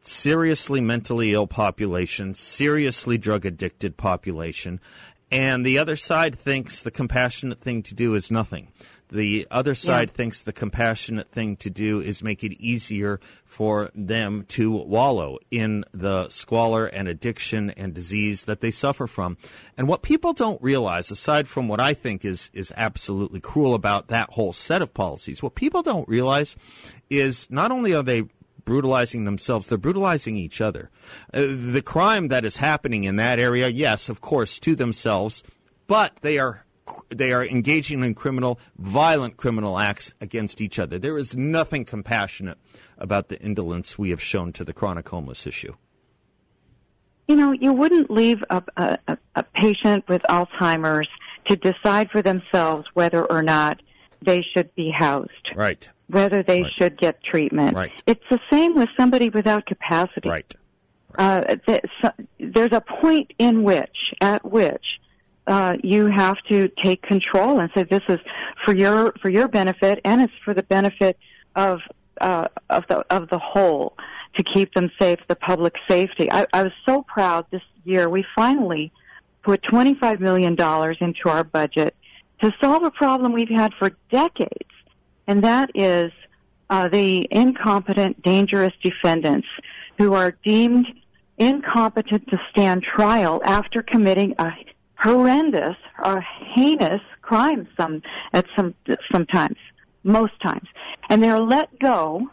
Seriously 0.00 0.80
mentally 0.80 1.32
ill 1.32 1.46
population, 1.46 2.34
seriously 2.34 3.16
drug 3.16 3.46
addicted 3.46 3.96
population, 3.96 4.80
and 5.34 5.66
the 5.66 5.78
other 5.78 5.96
side 5.96 6.38
thinks 6.38 6.84
the 6.84 6.92
compassionate 6.92 7.60
thing 7.60 7.82
to 7.82 7.94
do 7.94 8.14
is 8.14 8.30
nothing. 8.30 8.68
The 9.10 9.46
other 9.50 9.74
side 9.74 10.10
thinks 10.10 10.42
the 10.42 10.52
compassionate 10.52 11.30
thing 11.30 11.56
to 11.56 11.70
do 11.70 12.00
is 12.00 12.22
make 12.22 12.42
it 12.42 12.52
easier 12.52 13.20
for 13.44 13.90
them 13.94 14.44
to 14.48 14.70
wallow 14.70 15.38
in 15.50 15.84
the 15.92 16.28
squalor 16.30 16.86
and 16.86 17.06
addiction 17.06 17.70
and 17.70 17.92
disease 17.94 18.44
that 18.44 18.60
they 18.60 18.70
suffer 18.70 19.06
from. 19.06 19.36
And 19.76 19.88
what 19.88 20.02
people 20.02 20.32
don't 20.32 20.60
realize, 20.62 21.10
aside 21.10 21.48
from 21.48 21.68
what 21.68 21.80
I 21.80 21.94
think 21.94 22.24
is, 22.24 22.50
is 22.54 22.72
absolutely 22.76 23.40
cruel 23.40 23.74
about 23.74 24.08
that 24.08 24.30
whole 24.30 24.52
set 24.52 24.82
of 24.82 24.94
policies, 24.94 25.42
what 25.42 25.54
people 25.54 25.82
don't 25.82 26.08
realize 26.08 26.56
is 27.10 27.48
not 27.50 27.70
only 27.70 27.92
are 27.92 28.02
they 28.02 28.24
brutalizing 28.64 29.24
themselves, 29.24 29.66
they're 29.66 29.78
brutalizing 29.78 30.36
each 30.36 30.60
other. 30.60 30.90
Uh, 31.32 31.46
the 31.48 31.82
crime 31.82 32.28
that 32.28 32.44
is 32.44 32.58
happening 32.58 33.04
in 33.04 33.16
that 33.16 33.38
area, 33.38 33.68
yes, 33.68 34.08
of 34.08 34.20
course, 34.20 34.58
to 34.60 34.74
themselves, 34.74 35.42
but 35.86 36.16
they 36.22 36.38
are 36.38 36.64
they 37.08 37.32
are 37.32 37.44
engaging 37.44 38.04
in 38.04 38.14
criminal, 38.14 38.58
violent 38.76 39.38
criminal 39.38 39.78
acts 39.78 40.12
against 40.20 40.60
each 40.60 40.78
other. 40.78 40.98
There 40.98 41.16
is 41.16 41.34
nothing 41.34 41.86
compassionate 41.86 42.58
about 42.98 43.28
the 43.28 43.40
indolence 43.40 43.98
we 43.98 44.10
have 44.10 44.20
shown 44.20 44.52
to 44.52 44.64
the 44.64 44.74
chronic 44.74 45.08
homeless 45.08 45.46
issue. 45.46 45.74
You 47.26 47.36
know, 47.36 47.52
you 47.52 47.72
wouldn't 47.72 48.10
leave 48.10 48.44
a, 48.50 48.62
a, 48.76 49.18
a 49.34 49.42
patient 49.54 50.06
with 50.08 50.20
Alzheimer's 50.28 51.08
to 51.46 51.56
decide 51.56 52.10
for 52.10 52.20
themselves 52.20 52.86
whether 52.92 53.24
or 53.24 53.42
not 53.42 53.80
they 54.22 54.44
should 54.54 54.74
be 54.74 54.90
housed, 54.90 55.30
Right. 55.54 55.90
Whether 56.08 56.42
they 56.42 56.62
Right. 56.62 56.72
should 56.76 56.96
get 56.98 57.22
treatment. 57.22 57.76
Right. 57.76 57.92
It's 58.06 58.24
the 58.30 58.40
same 58.50 58.74
with 58.74 58.88
somebody 58.96 59.30
without 59.30 59.66
capacity. 59.66 60.28
Right. 60.28 60.54
Uh, 61.16 61.56
there's 62.38 62.72
a 62.72 62.80
point 62.80 63.32
in 63.38 63.62
which, 63.62 64.12
at 64.20 64.44
which, 64.44 65.00
uh, 65.46 65.76
you 65.82 66.06
have 66.06 66.36
to 66.48 66.68
take 66.82 67.02
control 67.02 67.60
and 67.60 67.70
say 67.74 67.84
this 67.84 68.02
is 68.08 68.18
for 68.64 68.74
your 68.74 69.12
for 69.20 69.28
your 69.28 69.46
benefit 69.46 70.00
and 70.04 70.22
it's 70.22 70.32
for 70.44 70.54
the 70.54 70.62
benefit 70.62 71.18
of 71.54 71.80
uh, 72.20 72.48
of 72.70 72.84
the 72.88 73.04
of 73.14 73.28
the 73.28 73.38
whole 73.38 73.94
to 74.36 74.42
keep 74.42 74.72
them 74.74 74.90
safe, 74.98 75.18
the 75.28 75.36
public 75.36 75.74
safety. 75.86 76.30
I, 76.32 76.46
I 76.52 76.62
was 76.64 76.72
so 76.86 77.02
proud 77.02 77.46
this 77.50 77.62
year. 77.84 78.08
We 78.08 78.24
finally 78.34 78.90
put 79.42 79.62
twenty 79.62 79.94
five 79.94 80.18
million 80.20 80.54
dollars 80.56 80.96
into 81.00 81.28
our 81.28 81.44
budget 81.44 81.94
to 82.42 82.52
solve 82.60 82.82
a 82.82 82.90
problem 82.90 83.32
we've 83.32 83.48
had 83.48 83.72
for 83.74 83.90
decades, 84.10 84.70
and 85.26 85.44
that 85.44 85.70
is 85.74 86.12
uh, 86.70 86.88
the 86.88 87.26
incompetent, 87.30 88.22
dangerous 88.22 88.72
defendants 88.82 89.48
who 89.98 90.14
are 90.14 90.36
deemed 90.44 90.86
incompetent 91.38 92.28
to 92.28 92.38
stand 92.50 92.82
trial 92.82 93.40
after 93.44 93.82
committing 93.82 94.34
a 94.38 94.50
horrendous 94.96 95.76
or 96.04 96.24
heinous 96.54 97.00
crime 97.22 97.66
some 97.76 98.02
at 98.32 98.46
some 98.56 98.74
sometimes 99.12 99.56
most 100.02 100.32
times. 100.42 100.68
And 101.08 101.22
they're 101.22 101.40
let 101.40 101.78
go 101.78 102.30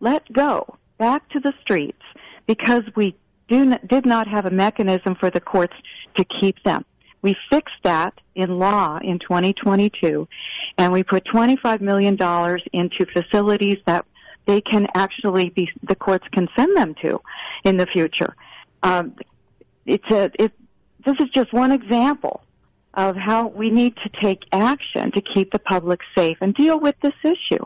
let 0.00 0.30
go 0.32 0.76
back 0.98 1.28
to 1.30 1.40
the 1.40 1.52
streets 1.60 2.02
because 2.46 2.82
we 2.94 3.16
do 3.48 3.64
not, 3.64 3.86
did 3.88 4.04
not 4.04 4.28
have 4.28 4.46
a 4.46 4.50
mechanism 4.50 5.14
for 5.14 5.30
the 5.30 5.40
courts 5.40 5.74
to 6.16 6.24
keep 6.24 6.62
them 6.64 6.84
we 7.26 7.36
fixed 7.50 7.82
that 7.82 8.14
in 8.36 8.60
law 8.60 9.00
in 9.02 9.18
2022 9.18 10.28
and 10.78 10.92
we 10.92 11.02
put 11.02 11.24
25 11.24 11.80
million 11.80 12.14
dollars 12.14 12.62
into 12.72 13.04
facilities 13.06 13.78
that 13.84 14.06
they 14.46 14.60
can 14.60 14.86
actually 14.94 15.50
be 15.50 15.68
the 15.82 15.96
courts 15.96 16.24
can 16.32 16.46
send 16.54 16.76
them 16.76 16.94
to 17.02 17.20
in 17.64 17.78
the 17.78 17.86
future 17.86 18.36
um, 18.84 19.12
it's 19.86 20.08
a 20.12 20.30
it 20.38 20.52
this 21.04 21.16
is 21.18 21.28
just 21.34 21.52
one 21.52 21.72
example 21.72 22.42
of 22.94 23.16
how 23.16 23.48
we 23.48 23.70
need 23.70 23.96
to 23.96 24.08
take 24.22 24.44
action 24.52 25.10
to 25.10 25.20
keep 25.20 25.50
the 25.50 25.58
public 25.58 26.00
safe 26.16 26.38
and 26.40 26.54
deal 26.54 26.78
with 26.80 26.94
this 27.02 27.12
issue. 27.22 27.62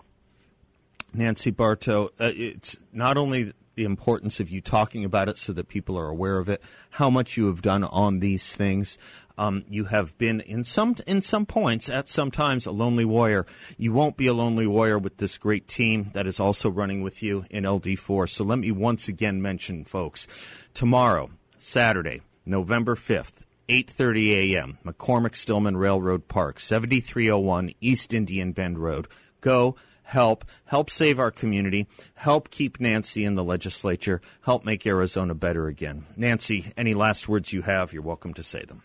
Nancy 1.14 1.50
Barto, 1.50 2.06
uh, 2.18 2.32
it's 2.34 2.76
not 2.92 3.16
only 3.16 3.52
the 3.74 3.84
importance 3.84 4.40
of 4.40 4.50
you 4.50 4.60
talking 4.60 5.04
about 5.04 5.28
it 5.28 5.38
so 5.38 5.52
that 5.52 5.68
people 5.68 5.98
are 5.98 6.08
aware 6.08 6.38
of 6.38 6.48
it, 6.48 6.62
how 6.90 7.10
much 7.10 7.36
you 7.36 7.46
have 7.46 7.62
done 7.62 7.84
on 7.84 8.18
these 8.18 8.54
things. 8.54 8.98
Um, 9.38 9.64
you 9.68 9.84
have 9.84 10.18
been 10.18 10.40
in 10.40 10.64
some 10.64 10.96
in 11.06 11.22
some 11.22 11.46
points 11.46 11.88
at 11.88 12.08
some 12.08 12.30
times 12.30 12.66
a 12.66 12.72
lonely 12.72 13.06
warrior. 13.06 13.46
You 13.78 13.92
won't 13.92 14.18
be 14.18 14.26
a 14.26 14.34
lonely 14.34 14.66
warrior 14.66 14.98
with 14.98 15.16
this 15.16 15.38
great 15.38 15.66
team 15.66 16.10
that 16.12 16.26
is 16.26 16.38
also 16.38 16.68
running 16.70 17.02
with 17.02 17.22
you 17.22 17.46
in 17.48 17.64
LD4. 17.64 18.28
So 18.28 18.44
let 18.44 18.58
me 18.58 18.70
once 18.70 19.08
again 19.08 19.40
mention, 19.40 19.84
folks, 19.84 20.26
tomorrow, 20.74 21.30
Saturday, 21.58 22.20
November 22.44 22.96
fifth. 22.96 23.44
8:30 23.70 24.56
a.m. 24.56 24.78
McCormick 24.84 25.36
Stillman 25.36 25.76
Railroad 25.76 26.26
Park, 26.26 26.58
7301 26.58 27.70
East 27.80 28.12
Indian 28.12 28.50
Bend 28.50 28.80
Road. 28.80 29.06
Go 29.40 29.76
help, 30.10 30.44
help 30.66 30.90
save 30.90 31.18
our 31.18 31.30
community, 31.30 31.86
help 32.14 32.50
keep 32.50 32.80
Nancy 32.80 33.24
in 33.24 33.36
the 33.36 33.44
legislature, 33.44 34.20
help 34.42 34.64
make 34.64 34.86
Arizona 34.86 35.34
better 35.34 35.68
again. 35.68 36.04
Nancy, 36.16 36.72
any 36.76 36.94
last 36.94 37.28
words 37.28 37.52
you 37.52 37.62
have, 37.62 37.92
you're 37.92 38.02
welcome 38.02 38.34
to 38.34 38.42
say 38.42 38.64
them. 38.64 38.82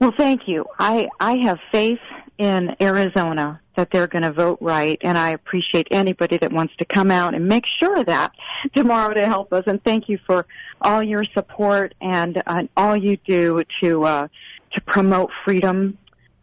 Well, 0.00 0.12
thank 0.16 0.42
you. 0.46 0.64
I, 0.78 1.08
I 1.20 1.36
have 1.38 1.58
faith 1.70 1.98
in 2.38 2.76
Arizona 2.80 3.60
that 3.76 3.90
they're 3.90 4.06
going 4.06 4.22
to 4.22 4.32
vote 4.32 4.58
right. 4.60 4.96
And 5.02 5.18
I 5.18 5.30
appreciate 5.30 5.88
anybody 5.90 6.38
that 6.38 6.52
wants 6.52 6.74
to 6.76 6.84
come 6.84 7.10
out 7.10 7.34
and 7.34 7.46
make 7.46 7.64
sure 7.80 8.02
that 8.04 8.32
tomorrow 8.74 9.12
to 9.12 9.26
help 9.26 9.52
us. 9.52 9.64
And 9.66 9.82
thank 9.82 10.08
you 10.08 10.18
for 10.24 10.46
all 10.80 11.02
your 11.02 11.24
support 11.34 11.94
and 12.00 12.42
all 12.76 12.96
you 12.96 13.16
do 13.18 13.64
to 13.82 14.04
uh, 14.04 14.28
to 14.72 14.80
promote 14.82 15.30
freedom 15.44 15.98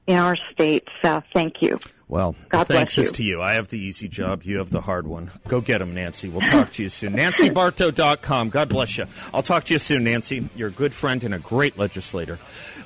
in 0.07 0.17
our 0.17 0.35
state. 0.51 0.87
Uh, 1.03 1.21
thank 1.33 1.61
you. 1.61 1.79
Well, 2.07 2.35
God 2.49 2.67
thanks 2.67 2.95
bless 2.95 3.07
is 3.07 3.11
to 3.13 3.23
you. 3.23 3.41
I 3.41 3.53
have 3.53 3.69
the 3.69 3.79
easy 3.79 4.07
job. 4.07 4.43
You 4.43 4.59
have 4.59 4.69
the 4.69 4.81
hard 4.81 5.07
one. 5.07 5.31
Go 5.47 5.59
get 5.59 5.79
them, 5.79 5.95
Nancy. 5.95 6.29
We'll 6.29 6.47
talk 6.47 6.71
to 6.73 6.83
you 6.83 6.89
soon. 6.89 7.13
NancyBarto.com. 7.13 8.49
God 8.49 8.69
bless 8.69 8.97
you. 8.97 9.07
I'll 9.33 9.41
talk 9.41 9.63
to 9.65 9.73
you 9.73 9.79
soon, 9.79 10.03
Nancy. 10.03 10.47
You're 10.55 10.67
a 10.67 10.71
good 10.71 10.93
friend 10.93 11.23
and 11.23 11.33
a 11.33 11.39
great 11.39 11.79
legislator. 11.79 12.37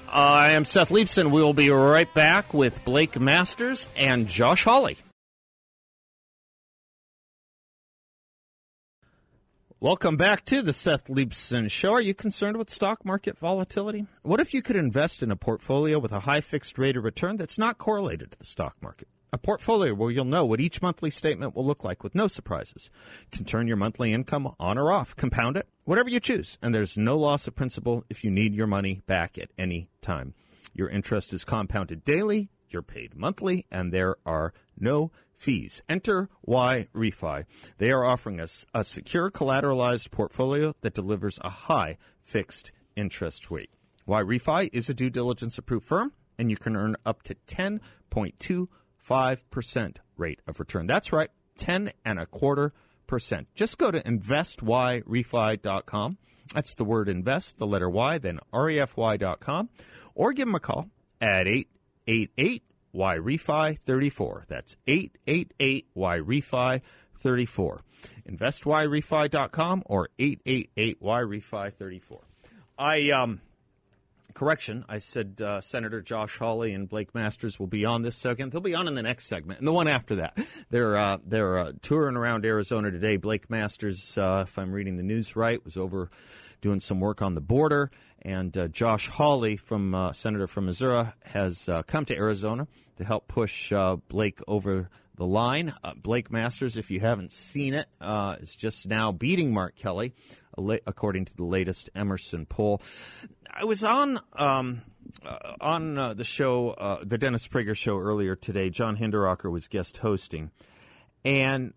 I 0.08 0.52
am 0.52 0.64
Seth 0.64 0.90
Leibsohn. 0.90 1.32
We 1.32 1.44
will 1.44 1.54
be 1.54 1.70
right 1.70 2.12
back 2.14 2.54
with 2.54 2.84
Blake 2.86 3.20
Masters 3.20 3.90
and 3.98 4.26
Josh 4.26 4.64
Hawley. 4.64 4.98
Welcome 9.82 10.18
back 10.18 10.44
to 10.48 10.62
the 10.62 10.74
Seth 10.74 11.06
Leibsohn 11.06 11.72
Show. 11.72 11.94
Are 11.94 12.02
you 12.02 12.14
concerned 12.14 12.58
with 12.58 12.70
stock 12.70 13.06
market 13.06 13.38
volatility? 13.38 14.08
What 14.24 14.42
if 14.42 14.54
you 14.54 14.62
could 14.62 14.76
invest 14.76 15.24
in 15.24 15.32
a 15.32 15.38
portfolio 15.38 16.00
with 16.00 16.12
a 16.12 16.20
high 16.20 16.42
fixed 16.42 16.78
rate 16.78 16.98
of 16.98 17.06
return 17.06 17.38
that's 17.38 17.58
not 17.58 17.78
correlated 17.78 18.34
to 18.34 18.40
the 18.40 18.44
stock 18.44 18.76
market? 18.82 19.08
A 19.32 19.38
portfolio 19.38 19.94
where 19.94 20.12
you'll 20.12 20.26
know 20.26 20.44
what 20.44 20.60
each 20.60 20.82
monthly 20.82 21.10
statement 21.10 21.56
will 21.56 21.66
look 21.66 21.86
like 21.86 22.04
with 22.04 22.14
no 22.14 22.28
surprises. 22.28 22.90
You 23.32 23.38
can 23.38 23.46
turn 23.46 23.70
your 23.70 23.78
monthly 23.78 24.12
income 24.12 24.54
on 24.60 24.78
or 24.78 24.92
off, 24.92 25.16
compound 25.16 25.56
it, 25.56 25.66
whatever 25.86 26.10
you 26.10 26.20
choose, 26.20 26.58
and 26.62 26.76
there's 26.76 26.98
no 26.98 27.18
loss 27.18 27.48
of 27.48 27.56
principal 27.56 28.04
if 28.10 28.22
you 28.22 28.30
need 28.30 28.54
your 28.54 28.68
money 28.68 29.02
back 29.08 29.38
at 29.38 29.50
any 29.58 29.88
time. 30.02 30.34
Your 30.74 30.90
interest 30.90 31.32
is 31.32 31.46
compounded 31.46 32.04
daily, 32.04 32.50
you're 32.68 32.82
paid 32.82 33.16
monthly, 33.16 33.66
and 33.72 33.94
there 33.94 34.18
are 34.26 34.54
no 34.78 35.12
fees. 35.40 35.82
Enter 35.90 36.30
Y 36.44 36.88
Refi. 36.94 37.46
They 37.78 37.90
are 37.92 38.04
offering 38.04 38.40
us 38.40 38.68
a 38.74 38.84
secure 38.84 39.30
collateralized 39.32 40.12
portfolio 40.12 40.76
that 40.82 40.94
delivers 40.94 41.40
a 41.42 41.50
high 41.50 41.98
fixed 42.22 42.72
interest 42.96 43.50
rate. 43.50 43.72
Y 44.06 44.22
Refi 44.22 44.70
is 44.74 44.90
a 44.90 44.94
due 44.94 45.10
diligence 45.10 45.58
approved 45.58 45.88
firm, 45.88 46.12
and 46.38 46.52
you 46.52 46.58
can 46.58 46.76
earn 46.76 46.98
up 47.06 47.24
to 47.24 47.36
10.25% 47.48 49.98
rate 50.18 50.42
of 50.46 50.60
return. 50.60 50.88
That's 50.88 51.14
right, 51.14 51.30
10 51.58 51.92
and 52.04 52.20
a 52.20 52.26
quarter 52.26 52.74
percent. 53.08 53.48
Just 53.56 53.78
go 53.78 53.92
to 53.92 54.02
investyrefi.com. 54.02 56.18
That's 56.54 56.76
the 56.76 56.84
word 56.84 57.08
invest, 57.08 57.58
the 57.58 57.68
letter 57.68 57.90
Y, 57.90 58.18
then 58.18 58.42
refy.com, 58.54 59.70
or 60.16 60.34
give 60.34 60.48
them 60.48 60.56
a 60.56 60.60
call 60.60 60.90
at 61.22 61.48
888 61.48 62.64
Y 62.92 63.18
Refi 63.18 63.78
34. 63.78 64.46
That's 64.48 64.76
888 64.88 65.88
Y 65.94 66.18
Refi 66.20 66.82
34. 67.18 67.82
InvestYRefi.com 68.30 69.84
or 69.86 70.10
888 70.18 70.98
Y 71.02 71.20
Refi 71.22 71.74
34. 71.74 72.22
I, 72.78 73.10
um, 73.10 73.42
correction, 74.34 74.86
I 74.88 75.00
said 75.00 75.42
uh, 75.42 75.62
Senator 75.62 76.02
Josh 76.02 76.38
Hawley 76.38 76.74
and 76.74 76.88
Blake 76.88 77.14
Masters 77.14 77.60
will 77.60 77.68
be 77.68 77.86
on 77.86 78.04
this 78.04 78.16
segment. 78.16 78.52
They'll 78.52 78.62
be 78.62 78.76
on 78.76 78.88
in 78.88 78.96
the 78.96 79.04
next 79.04 79.28
segment 79.28 79.60
and 79.60 79.68
the 79.68 79.74
one 79.74 79.88
after 79.88 80.16
that. 80.16 80.38
They're 80.70 80.98
uh, 80.98 81.18
they're 81.26 81.58
uh, 81.58 81.72
touring 81.82 82.16
around 82.16 82.46
Arizona 82.46 82.92
today. 82.92 83.18
Blake 83.18 83.50
Masters, 83.50 84.18
uh, 84.18 84.46
if 84.48 84.58
I'm 84.58 84.72
reading 84.72 84.98
the 84.98 85.04
news 85.04 85.36
right, 85.36 85.64
was 85.64 85.78
over 85.78 86.10
doing 86.62 86.80
some 86.80 87.00
work 87.00 87.22
on 87.22 87.36
the 87.36 87.42
border. 87.42 87.92
And 88.22 88.56
uh, 88.58 88.68
Josh 88.68 89.08
Hawley, 89.08 89.56
from 89.56 89.96
uh, 89.96 90.12
Senator 90.12 90.48
from 90.48 90.66
Missouri, 90.66 91.06
has 91.24 91.70
uh, 91.70 91.84
come 91.84 92.06
to 92.06 92.16
Arizona 92.16 92.68
to 92.98 93.06
help 93.06 93.28
push 93.28 93.72
uh, 93.72 93.96
Blake 94.08 94.40
over 94.48 94.90
the 95.16 95.26
line. 95.26 95.74
Uh, 95.84 95.94
Blake 95.96 96.32
Masters, 96.32 96.76
if 96.76 96.92
you 96.92 97.00
haven't 97.00 97.32
seen 97.32 97.74
it, 97.74 97.88
uh, 98.02 98.36
is 98.42 98.56
just 98.56 98.88
now 98.88 99.12
beating 99.12 99.54
Mark 99.54 99.76
Kelly, 99.76 100.14
according 100.58 101.26
to 101.26 101.36
the 101.36 101.46
latest 101.46 101.90
Emerson 101.96 102.46
poll. 102.46 102.82
I 103.50 103.66
was 103.66 103.84
on. 103.84 104.20
Um, 104.34 104.82
on 105.60 105.96
the 105.96 106.24
show, 106.24 107.00
the 107.04 107.18
Dennis 107.18 107.48
Prager 107.48 107.76
show 107.76 107.98
earlier 107.98 108.36
today, 108.36 108.70
John 108.70 108.96
Hinderaker 108.96 109.52
was 109.52 109.68
guest 109.68 109.98
hosting, 109.98 110.52
and 111.26 111.74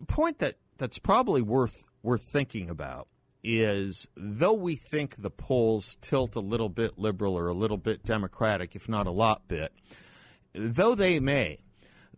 a 0.00 0.04
point 0.04 0.38
that, 0.38 0.56
that's 0.78 0.98
probably 0.98 1.42
worth 1.42 1.84
worth 2.02 2.22
thinking 2.22 2.70
about 2.70 3.08
is 3.46 4.08
though 4.16 4.52
we 4.52 4.74
think 4.74 5.22
the 5.22 5.30
polls 5.30 5.96
tilt 6.00 6.34
a 6.34 6.40
little 6.40 6.68
bit 6.68 6.98
liberal 6.98 7.38
or 7.38 7.46
a 7.46 7.54
little 7.54 7.76
bit 7.76 8.04
democratic, 8.04 8.74
if 8.74 8.88
not 8.88 9.06
a 9.06 9.12
lot 9.12 9.46
bit, 9.46 9.72
though 10.52 10.96
they 10.96 11.20
may, 11.20 11.60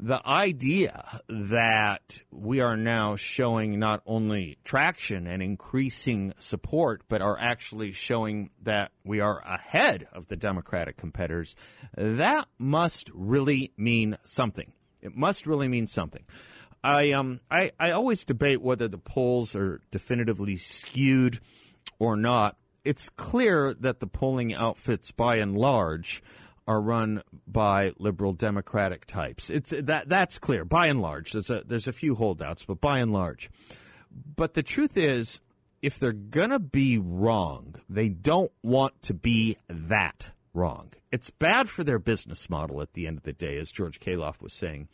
the 0.00 0.26
idea 0.26 1.20
that 1.28 2.22
we 2.30 2.60
are 2.60 2.76
now 2.76 3.16
showing 3.16 3.78
not 3.78 4.00
only 4.06 4.56
traction 4.64 5.26
and 5.26 5.42
increasing 5.42 6.32
support, 6.38 7.02
but 7.08 7.20
are 7.20 7.38
actually 7.38 7.92
showing 7.92 8.50
that 8.62 8.92
we 9.04 9.20
are 9.20 9.40
ahead 9.44 10.06
of 10.12 10.28
the 10.28 10.36
Democratic 10.36 10.96
competitors, 10.96 11.54
that 11.94 12.46
must 12.58 13.10
really 13.12 13.72
mean 13.76 14.16
something. 14.24 14.72
It 15.02 15.16
must 15.16 15.46
really 15.46 15.68
mean 15.68 15.88
something. 15.88 16.24
I 16.82 17.12
um 17.12 17.40
I, 17.50 17.72
I 17.78 17.90
always 17.90 18.24
debate 18.24 18.62
whether 18.62 18.88
the 18.88 18.98
polls 18.98 19.56
are 19.56 19.80
definitively 19.90 20.56
skewed 20.56 21.40
or 21.98 22.16
not. 22.16 22.56
It's 22.84 23.08
clear 23.08 23.74
that 23.74 24.00
the 24.00 24.06
polling 24.06 24.54
outfits, 24.54 25.10
by 25.10 25.36
and 25.36 25.58
large, 25.58 26.22
are 26.66 26.80
run 26.80 27.22
by 27.46 27.92
liberal 27.98 28.32
democratic 28.32 29.06
types. 29.06 29.50
It's 29.50 29.70
that 29.70 30.08
that's 30.08 30.38
clear 30.38 30.64
by 30.64 30.86
and 30.86 31.00
large. 31.00 31.32
There's 31.32 31.50
a 31.50 31.64
there's 31.66 31.88
a 31.88 31.92
few 31.92 32.14
holdouts, 32.14 32.64
but 32.64 32.80
by 32.80 32.98
and 32.98 33.12
large. 33.12 33.50
But 34.36 34.54
the 34.54 34.62
truth 34.62 34.96
is, 34.96 35.40
if 35.82 35.98
they're 35.98 36.12
gonna 36.12 36.58
be 36.58 36.98
wrong, 36.98 37.74
they 37.88 38.08
don't 38.08 38.52
want 38.62 39.02
to 39.02 39.14
be 39.14 39.56
that 39.68 40.32
wrong. 40.54 40.92
It's 41.10 41.30
bad 41.30 41.68
for 41.68 41.84
their 41.84 41.98
business 41.98 42.48
model 42.50 42.82
at 42.82 42.92
the 42.92 43.06
end 43.06 43.18
of 43.18 43.24
the 43.24 43.32
day, 43.32 43.56
as 43.56 43.72
George 43.72 43.98
Kaloff 43.98 44.40
was 44.40 44.52
saying 44.52 44.88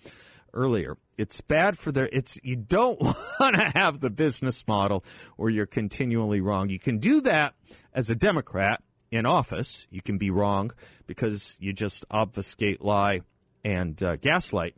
earlier. 0.55 0.97
It's 1.19 1.41
bad 1.41 1.77
for 1.77 1.93
their. 1.93 2.09
It's 2.13 2.39
you 2.43 2.57
don't 2.57 3.01
want 3.41 3.57
to 3.57 3.73
have 3.75 4.01
the 4.01 4.11
business 4.11 4.67
model 4.67 5.05
where 5.37 5.51
you're 5.51 5.67
continually 5.67 6.41
wrong. 6.41 6.71
You 6.71 6.79
can 6.79 6.99
do 6.99 7.21
that 7.23 7.55
as 7.93 8.09
a 8.11 8.15
Democrat 8.15 8.83
in 9.11 9.27
office. 9.27 9.87
You 9.91 10.03
can 10.03 10.19
be 10.19 10.31
wrong 10.31 10.73
because 11.07 11.57
you 11.61 11.73
just 11.73 12.05
obfuscate, 12.11 12.83
lie, 12.83 13.21
and 13.65 14.03
uh, 14.03 14.17
gaslight. 14.17 14.75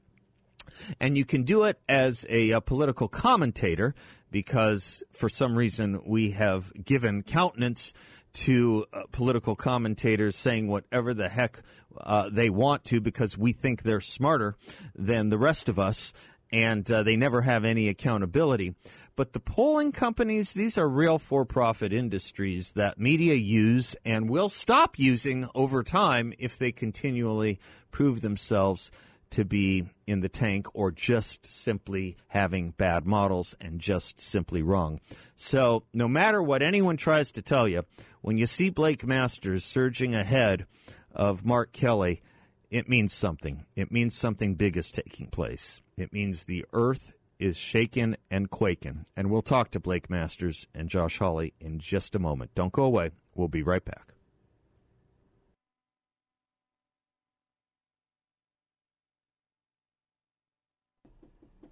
And 1.01 1.17
you 1.17 1.25
can 1.25 1.45
do 1.45 1.65
it 1.65 1.81
as 1.89 2.27
a, 2.29 2.51
a 2.51 2.61
political 2.61 3.09
commentator 3.09 3.95
because 4.31 5.03
for 5.13 5.29
some 5.29 5.57
reason 5.57 6.01
we 6.05 6.33
have 6.33 6.73
given 6.85 7.23
countenance 7.23 7.95
to 8.37 8.85
uh, 8.93 9.03
political 9.13 9.57
commentators 9.57 10.37
saying 10.37 10.69
whatever 10.69 11.15
the 11.15 11.29
heck 11.29 11.63
uh, 11.99 12.29
they 12.31 12.51
want 12.51 12.85
to 12.85 13.01
because 13.01 13.39
we 13.39 13.53
think 13.53 13.83
they're 13.83 14.01
smarter 14.01 14.57
than 14.95 15.31
the 15.31 15.39
rest 15.39 15.69
of 15.69 15.79
us, 15.79 16.13
and 16.53 16.91
uh, 16.91 17.03
they 17.03 17.17
never 17.17 17.43
have 17.43 17.65
any 17.65 17.89
accountability. 17.89 18.75
But 19.17 19.33
the 19.33 19.41
polling 19.41 19.93
companies, 19.93 20.53
these 20.53 20.77
are 20.77 20.89
real 20.89 21.19
for 21.19 21.47
profit 21.47 21.93
industries 21.93 22.73
that 22.73 23.01
media 23.01 23.35
use 23.35 23.97
and 24.05 24.29
will 24.29 24.51
stop 24.51 24.99
using 24.99 25.49
over 25.55 25.83
time 25.83 26.35
if 26.39 26.59
they 26.59 26.73
continually 26.73 27.59
prove 27.91 28.21
themselves 28.21 28.91
to 29.31 29.45
be 29.45 29.89
in 30.07 30.21
the 30.21 30.29
tank 30.29 30.67
or 30.75 30.91
just 30.91 31.45
simply 31.45 32.17
having 32.29 32.71
bad 32.71 33.07
models 33.07 33.55
and 33.61 33.81
just 33.81 34.21
simply 34.21 34.63
wrong. 34.63 35.01
So, 35.37 35.85
no 35.93 36.09
matter 36.09 36.43
what 36.43 36.63
anyone 36.63 36.97
tries 36.97 37.33
to 37.33 37.43
tell 37.43 37.69
you, 37.69 37.85
when 38.23 38.39
you 38.39 38.47
see 38.47 38.71
Blake 38.71 39.05
Masters 39.05 39.65
surging 39.65 40.15
ahead 40.15 40.67
of 41.15 41.45
Mark 41.45 41.73
Kelly, 41.73 42.23
it 42.71 42.89
means 42.89 43.13
something. 43.13 43.65
It 43.75 43.93
means 43.93 44.17
something 44.17 44.55
big 44.55 44.77
is 44.77 44.91
taking 44.91 45.29
place. 45.29 45.81
It 45.97 46.13
means 46.13 46.45
the 46.45 46.65
earth 46.73 47.13
is 47.39 47.57
shaking 47.57 48.17
and 48.31 48.51
quaking. 48.51 49.07
And 49.17 49.31
we'll 49.31 49.43
talk 49.43 49.71
to 49.73 49.81
Blake 49.81 50.11
Masters 50.11 50.67
and 50.75 50.89
Josh 50.89 51.19
Hawley 51.19 51.53
in 51.61 51.79
just 51.79 52.15
a 52.15 52.19
moment. 52.19 52.55
Don't 52.55 52.73
go 52.73 52.85
away. 52.85 53.11
We'll 53.35 53.49
be 53.49 53.63
right 53.63 53.85
back. 53.85 54.16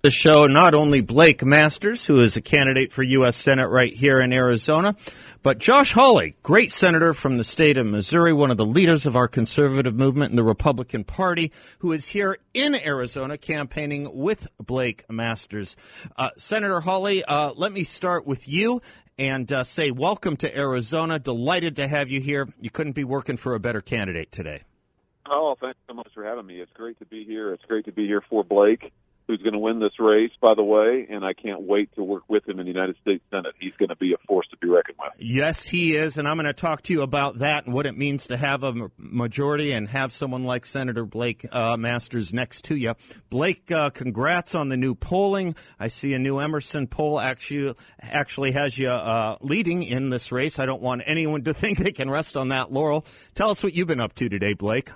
The 0.05 0.11
show 0.11 0.47
not 0.47 0.75
only 0.75 1.01
Blake 1.01 1.43
Masters, 1.43 2.05
who 2.05 2.21
is 2.21 2.37
a 2.37 2.43
candidate 2.43 2.93
for 2.93 3.03
U.S. 3.03 3.37
Senate 3.37 3.69
right 3.69 3.95
here 3.95 4.21
in 4.21 4.35
Arizona, 4.35 4.97
but 5.43 5.57
Josh 5.57 5.95
Hawley, 5.95 6.37
great 6.43 6.73
senator 6.73 7.15
from 7.15 7.39
the 7.39 7.43
state 7.43 7.79
of 7.79 7.87
Missouri, 7.87 8.35
one 8.35 8.51
of 8.51 8.59
the 8.59 8.67
leaders 8.67 9.07
of 9.07 9.17
our 9.17 9.29
conservative 9.29 9.95
movement 9.95 10.29
in 10.29 10.37
the 10.37 10.45
Republican 10.45 11.05
Party, 11.05 11.51
who 11.79 11.91
is 11.91 12.09
here 12.09 12.37
in 12.53 12.75
Arizona 12.75 13.39
campaigning 13.39 14.15
with 14.15 14.47
Blake 14.59 15.07
Masters. 15.09 15.75
Uh, 16.19 16.29
senator 16.37 16.81
Hawley, 16.81 17.25
uh, 17.25 17.55
let 17.57 17.73
me 17.73 17.83
start 17.83 18.27
with 18.27 18.47
you 18.47 18.83
and 19.17 19.51
uh, 19.51 19.65
say 19.65 19.91
welcome 19.91 20.37
to 20.37 20.55
Arizona. 20.55 21.19
Delighted 21.19 21.77
to 21.77 21.89
have 21.89 22.11
you 22.11 22.21
here. 22.21 22.47
You 22.61 22.69
couldn't 22.69 22.93
be 22.93 23.05
working 23.05 23.39
for 23.39 23.55
a 23.55 23.59
better 23.59 23.81
candidate 23.81 24.31
today. 24.31 24.65
Oh, 25.31 25.57
thanks 25.59 25.79
so 25.89 25.95
much 25.95 26.11
for 26.13 26.25
having 26.25 26.45
me. 26.45 26.61
It's 26.61 26.75
great 26.75 26.99
to 26.99 27.07
be 27.07 27.25
here. 27.25 27.55
It's 27.55 27.65
great 27.65 27.87
to 27.87 27.93
be 27.93 28.07
here 28.07 28.23
for 28.29 28.45
Blake 28.45 28.93
who's 29.27 29.41
going 29.41 29.55
to 29.55 29.59
win 29.59 29.81
this 29.81 29.99
race, 29.99 30.33
by 30.41 30.55
the 30.55 30.63
way, 30.63 31.07
and 31.09 31.25
I 31.25 31.33
can't 31.33 31.63
wait 31.63 31.95
to 31.95 32.05
work 32.05 32.25
with 32.29 32.47
him 32.47 32.59
in 32.59 32.67
the 32.67 32.73
United 32.73 32.97
States 33.01 33.25
Senate. 33.31 33.55
He's 33.59 33.73
going 33.79 33.89
to 33.89 33.97
be 33.97 34.13
a 34.13 34.17
force 34.27 34.47
to 34.51 34.57
be 34.59 34.69
reckoned 34.69 34.99
with. 34.99 35.15
Yes, 35.19 35.67
he 35.67 35.97
is, 35.97 36.19
and 36.19 36.29
I'm 36.29 36.37
going 36.37 36.47
to 36.47 36.53
talk 36.53 36.83
to 36.83 36.93
you 36.93 37.03
about 37.03 37.39
that 37.39 37.65
and 37.65 37.75
what 37.75 37.87
it 37.87 37.97
means 37.97 38.27
to 38.27 38.37
have 38.37 38.63
a 38.63 38.75
majority 38.99 39.73
and 39.73 39.89
have 39.89 40.13
someone 40.13 40.45
like 40.45 40.67
Senator 40.67 41.07
Blake 41.07 41.47
uh, 41.51 41.77
Masters 41.77 42.35
next 42.35 42.65
to 42.67 42.77
you. 42.77 42.95
Blake, 43.31 43.71
uh, 43.71 43.91
congrats 43.91 44.55
on 44.55 44.69
the 44.69 44.77
new 44.77 44.95
polling. 44.95 45.55
I 45.81 45.89
see 45.89 46.13
a 46.13 46.19
new 46.19 46.39
Emerson 46.39 46.87
poll 46.87 47.19
actually 47.19 47.75
actually 48.01 48.53
has 48.53 48.79
you 48.79 48.89
uh, 48.89 49.37
leading 49.41 49.83
in 49.83 50.11
this 50.11 50.33
race. 50.33 50.59
I 50.59 50.67
don't 50.67 50.83
want 50.83 51.03
anyone 51.07 51.45
to 51.45 51.55
think 51.55 51.79
they 51.79 51.93
can 51.93 52.11
rest 52.11 52.37
on 52.37 52.49
that 52.49 52.73
laurel. 52.73 53.07
Tell 53.35 53.51
us 53.51 53.63
what 53.63 53.75
you've 53.75 53.89
been 53.89 54.01
up 54.01 54.15
to 54.17 54.29
today, 54.29 54.53
Blake. 54.53 54.91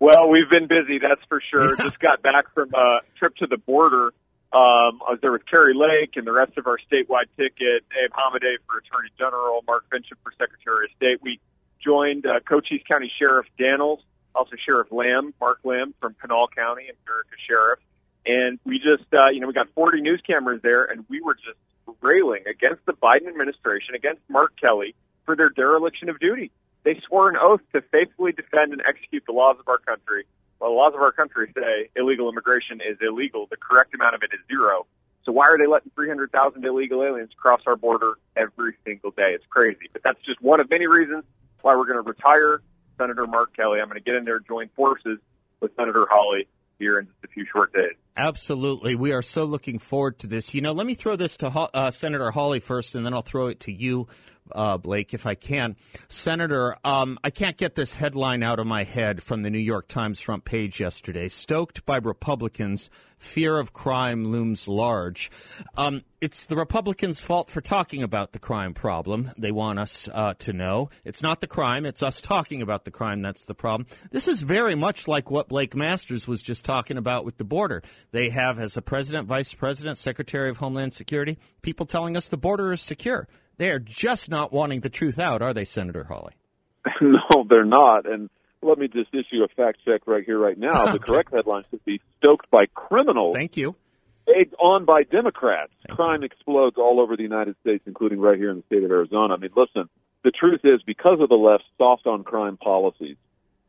Well, 0.00 0.30
we've 0.30 0.48
been 0.48 0.66
busy, 0.66 0.98
that's 0.98 1.22
for 1.28 1.42
sure. 1.42 1.76
Just 1.76 2.00
got 2.00 2.22
back 2.22 2.54
from 2.54 2.72
a 2.72 3.00
trip 3.18 3.36
to 3.36 3.46
the 3.46 3.58
border. 3.58 4.14
Um, 4.52 5.00
I 5.06 5.10
was 5.10 5.18
there 5.20 5.30
with 5.30 5.44
Kari 5.44 5.74
Lake 5.74 6.16
and 6.16 6.26
the 6.26 6.32
rest 6.32 6.56
of 6.56 6.66
our 6.66 6.78
statewide 6.90 7.28
ticket, 7.36 7.84
Abe 7.92 8.10
Hamadeh 8.10 8.56
for 8.66 8.78
Attorney 8.78 9.10
General, 9.18 9.62
Mark 9.66 9.84
Finchem 9.92 10.16
for 10.24 10.32
Secretary 10.38 10.86
of 10.86 10.90
State. 10.96 11.22
We 11.22 11.38
joined 11.84 12.24
uh, 12.24 12.40
Cochise 12.40 12.80
County 12.88 13.12
Sheriff 13.18 13.46
Dannels, 13.58 14.00
also 14.34 14.56
Sheriff 14.64 14.90
Lamb, 14.90 15.34
Mark 15.38 15.60
Lamb 15.64 15.94
from 16.00 16.14
Pinal 16.14 16.48
County 16.48 16.88
and 16.88 16.96
America 17.06 17.36
Sheriff. 17.46 17.78
And 18.24 18.58
we 18.64 18.78
just, 18.78 19.12
uh, 19.12 19.28
you 19.28 19.40
know, 19.40 19.48
we 19.48 19.52
got 19.52 19.68
40 19.74 20.00
news 20.00 20.22
cameras 20.26 20.62
there 20.62 20.84
and 20.84 21.04
we 21.10 21.20
were 21.20 21.34
just 21.34 21.58
railing 22.00 22.44
against 22.48 22.86
the 22.86 22.94
Biden 22.94 23.28
administration, 23.28 23.94
against 23.94 24.22
Mark 24.30 24.56
Kelly 24.58 24.94
for 25.26 25.36
their 25.36 25.50
dereliction 25.50 26.08
of 26.08 26.18
duty. 26.18 26.50
They 26.82 27.00
swore 27.06 27.28
an 27.28 27.36
oath 27.40 27.60
to 27.74 27.82
faithfully 27.82 28.32
defend 28.32 28.72
and 28.72 28.82
execute 28.86 29.24
the 29.26 29.32
laws 29.32 29.56
of 29.58 29.68
our 29.68 29.78
country. 29.78 30.24
Well, 30.58 30.70
the 30.70 30.76
laws 30.76 30.94
of 30.94 31.00
our 31.00 31.12
country 31.12 31.52
say 31.54 31.90
illegal 31.96 32.28
immigration 32.28 32.80
is 32.80 32.98
illegal. 33.00 33.46
The 33.50 33.56
correct 33.56 33.94
amount 33.94 34.14
of 34.14 34.22
it 34.22 34.30
is 34.32 34.40
zero. 34.48 34.86
So 35.24 35.32
why 35.32 35.46
are 35.46 35.58
they 35.58 35.66
letting 35.66 35.90
300,000 35.94 36.64
illegal 36.64 37.02
aliens 37.02 37.30
cross 37.36 37.60
our 37.66 37.76
border 37.76 38.14
every 38.36 38.74
single 38.84 39.10
day? 39.10 39.32
It's 39.34 39.44
crazy. 39.50 39.88
But 39.92 40.02
that's 40.02 40.20
just 40.24 40.40
one 40.40 40.60
of 40.60 40.70
many 40.70 40.86
reasons 40.86 41.24
why 41.62 41.76
we're 41.76 41.86
going 41.86 42.02
to 42.02 42.08
retire 42.08 42.62
Senator 42.98 43.26
Mark 43.26 43.54
Kelly. 43.54 43.80
I'm 43.80 43.88
going 43.88 43.98
to 43.98 44.04
get 44.04 44.14
in 44.14 44.24
there, 44.24 44.36
and 44.36 44.46
join 44.46 44.68
forces 44.76 45.18
with 45.60 45.74
Senator 45.76 46.06
Hawley 46.10 46.46
here 46.78 46.98
in 46.98 47.06
just 47.06 47.18
a 47.24 47.28
few 47.28 47.46
short 47.50 47.72
days. 47.72 47.94
Absolutely. 48.20 48.94
We 48.94 49.12
are 49.12 49.22
so 49.22 49.44
looking 49.44 49.78
forward 49.78 50.18
to 50.18 50.26
this. 50.26 50.52
You 50.52 50.60
know, 50.60 50.72
let 50.72 50.86
me 50.86 50.94
throw 50.94 51.16
this 51.16 51.38
to 51.38 51.48
uh, 51.48 51.90
Senator 51.90 52.30
Hawley 52.30 52.60
first, 52.60 52.94
and 52.94 53.06
then 53.06 53.14
I'll 53.14 53.22
throw 53.22 53.46
it 53.46 53.60
to 53.60 53.72
you 53.72 54.08
uh, 54.52 54.76
Blake, 54.76 55.14
if 55.14 55.26
I 55.26 55.34
can. 55.34 55.76
Senator, 56.08 56.76
um, 56.84 57.18
I 57.24 57.30
can't 57.30 57.56
get 57.56 57.74
this 57.74 57.96
headline 57.96 58.42
out 58.42 58.58
of 58.58 58.66
my 58.66 58.84
head 58.84 59.22
from 59.22 59.42
the 59.42 59.50
New 59.50 59.58
York 59.58 59.88
Times 59.88 60.20
front 60.20 60.44
page 60.44 60.80
yesterday. 60.80 61.28
Stoked 61.28 61.86
by 61.86 61.96
Republicans, 61.96 62.90
fear 63.18 63.58
of 63.58 63.72
crime 63.72 64.26
looms 64.26 64.66
large. 64.66 65.30
Um, 65.76 66.02
it's 66.20 66.46
the 66.46 66.56
Republicans' 66.56 67.20
fault 67.20 67.50
for 67.50 67.60
talking 67.60 68.02
about 68.02 68.32
the 68.32 68.38
crime 68.38 68.74
problem. 68.74 69.30
They 69.38 69.52
want 69.52 69.78
us 69.78 70.08
uh, 70.12 70.34
to 70.40 70.52
know. 70.52 70.90
It's 71.04 71.22
not 71.22 71.40
the 71.40 71.46
crime, 71.46 71.86
it's 71.86 72.02
us 72.02 72.20
talking 72.20 72.62
about 72.62 72.84
the 72.84 72.90
crime 72.90 73.22
that's 73.22 73.44
the 73.44 73.54
problem. 73.54 73.86
This 74.10 74.28
is 74.28 74.42
very 74.42 74.74
much 74.74 75.06
like 75.06 75.30
what 75.30 75.48
Blake 75.48 75.74
Masters 75.74 76.26
was 76.26 76.42
just 76.42 76.64
talking 76.64 76.96
about 76.96 77.24
with 77.24 77.38
the 77.38 77.44
border. 77.44 77.82
They 78.12 78.30
have, 78.30 78.58
as 78.58 78.76
a 78.76 78.82
president, 78.82 79.28
vice 79.28 79.54
president, 79.54 79.98
secretary 79.98 80.50
of 80.50 80.56
Homeland 80.56 80.92
Security, 80.92 81.38
people 81.62 81.86
telling 81.86 82.16
us 82.16 82.26
the 82.26 82.36
border 82.36 82.72
is 82.72 82.80
secure. 82.80 83.28
They 83.56 83.70
are 83.70 83.78
just 83.78 84.30
not 84.30 84.52
wanting 84.52 84.80
the 84.80 84.90
truth 84.90 85.18
out, 85.18 85.42
are 85.42 85.54
they, 85.54 85.64
Senator 85.64 86.04
Hawley? 86.04 86.32
no, 87.00 87.44
they're 87.48 87.64
not. 87.64 88.10
And 88.10 88.30
let 88.62 88.78
me 88.78 88.88
just 88.88 89.14
issue 89.14 89.44
a 89.44 89.48
fact 89.48 89.78
check 89.84 90.06
right 90.06 90.24
here, 90.24 90.38
right 90.38 90.58
now. 90.58 90.92
The 90.92 90.98
correct 91.00 91.32
headline 91.32 91.64
should 91.70 91.84
be 91.84 92.00
stoked 92.18 92.50
by 92.50 92.66
criminals. 92.74 93.36
Thank 93.36 93.56
you. 93.56 93.76
Egged 94.28 94.54
on 94.60 94.84
by 94.84 95.02
Democrats. 95.02 95.72
Thank 95.86 95.98
Crime 95.98 96.22
you. 96.22 96.26
explodes 96.26 96.76
all 96.78 97.00
over 97.00 97.16
the 97.16 97.22
United 97.22 97.56
States, 97.60 97.84
including 97.86 98.20
right 98.20 98.38
here 98.38 98.50
in 98.50 98.56
the 98.56 98.62
state 98.64 98.82
of 98.82 98.90
Arizona. 98.90 99.34
I 99.34 99.36
mean, 99.38 99.50
listen, 99.56 99.88
the 100.24 100.30
truth 100.30 100.60
is 100.64 100.82
because 100.86 101.20
of 101.20 101.28
the 101.28 101.36
left's 101.36 101.66
soft 101.78 102.06
on 102.06 102.24
crime 102.24 102.56
policies, 102.56 103.16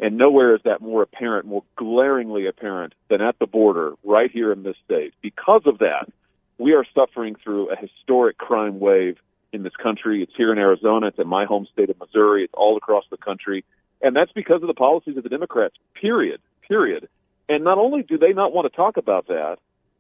and 0.02 0.18
nowhere 0.18 0.56
is 0.56 0.62
that 0.66 0.82
more 0.82 1.04
apparent, 1.04 1.46
more 1.46 1.64
glaringly 1.76 2.48
apparent 2.48 2.94
than 3.08 3.22
at 3.22 3.38
the 3.40 3.46
border 3.46 3.94
right 4.04 4.32
here 4.32 4.52
in 4.52 4.64
this 4.64 4.76
state. 4.84 5.14
Because 5.22 5.62
of 5.68 5.78
that, 5.78 6.12
we 6.58 6.74
are 6.74 6.86
suffering 6.96 7.36
through 7.36 7.72
a 7.72 7.76
historic 7.76 8.38
crime 8.38 8.80
wave 8.80 9.18
in 9.54 9.62
this 9.62 9.76
country. 9.76 10.24
It's 10.24 10.34
here 10.36 10.52
in 10.52 10.58
Arizona. 10.58 11.08
It's 11.08 11.20
in 11.20 11.28
my 11.28 11.46
home 11.46 11.68
state 11.72 11.92
of 11.92 12.00
Missouri. 12.00 12.44
It's 12.44 12.54
all 12.56 12.78
across 12.78 13.04
the 13.12 13.18
country. 13.18 13.64
And 14.02 14.16
that's 14.16 14.32
because 14.32 14.64
of 14.64 14.68
the 14.68 14.74
policies 14.74 15.18
of 15.18 15.24
the 15.24 15.30
Democrats, 15.30 15.76
period, 15.94 16.42
period. 16.68 17.08
And 17.48 17.64
not 17.64 17.78
only 17.78 18.02
do 18.02 18.18
they 18.18 18.34
not 18.34 18.54
want 18.54 18.72
to 18.72 18.76
talk 18.76 18.98
about 18.98 19.28
that, 19.28 19.58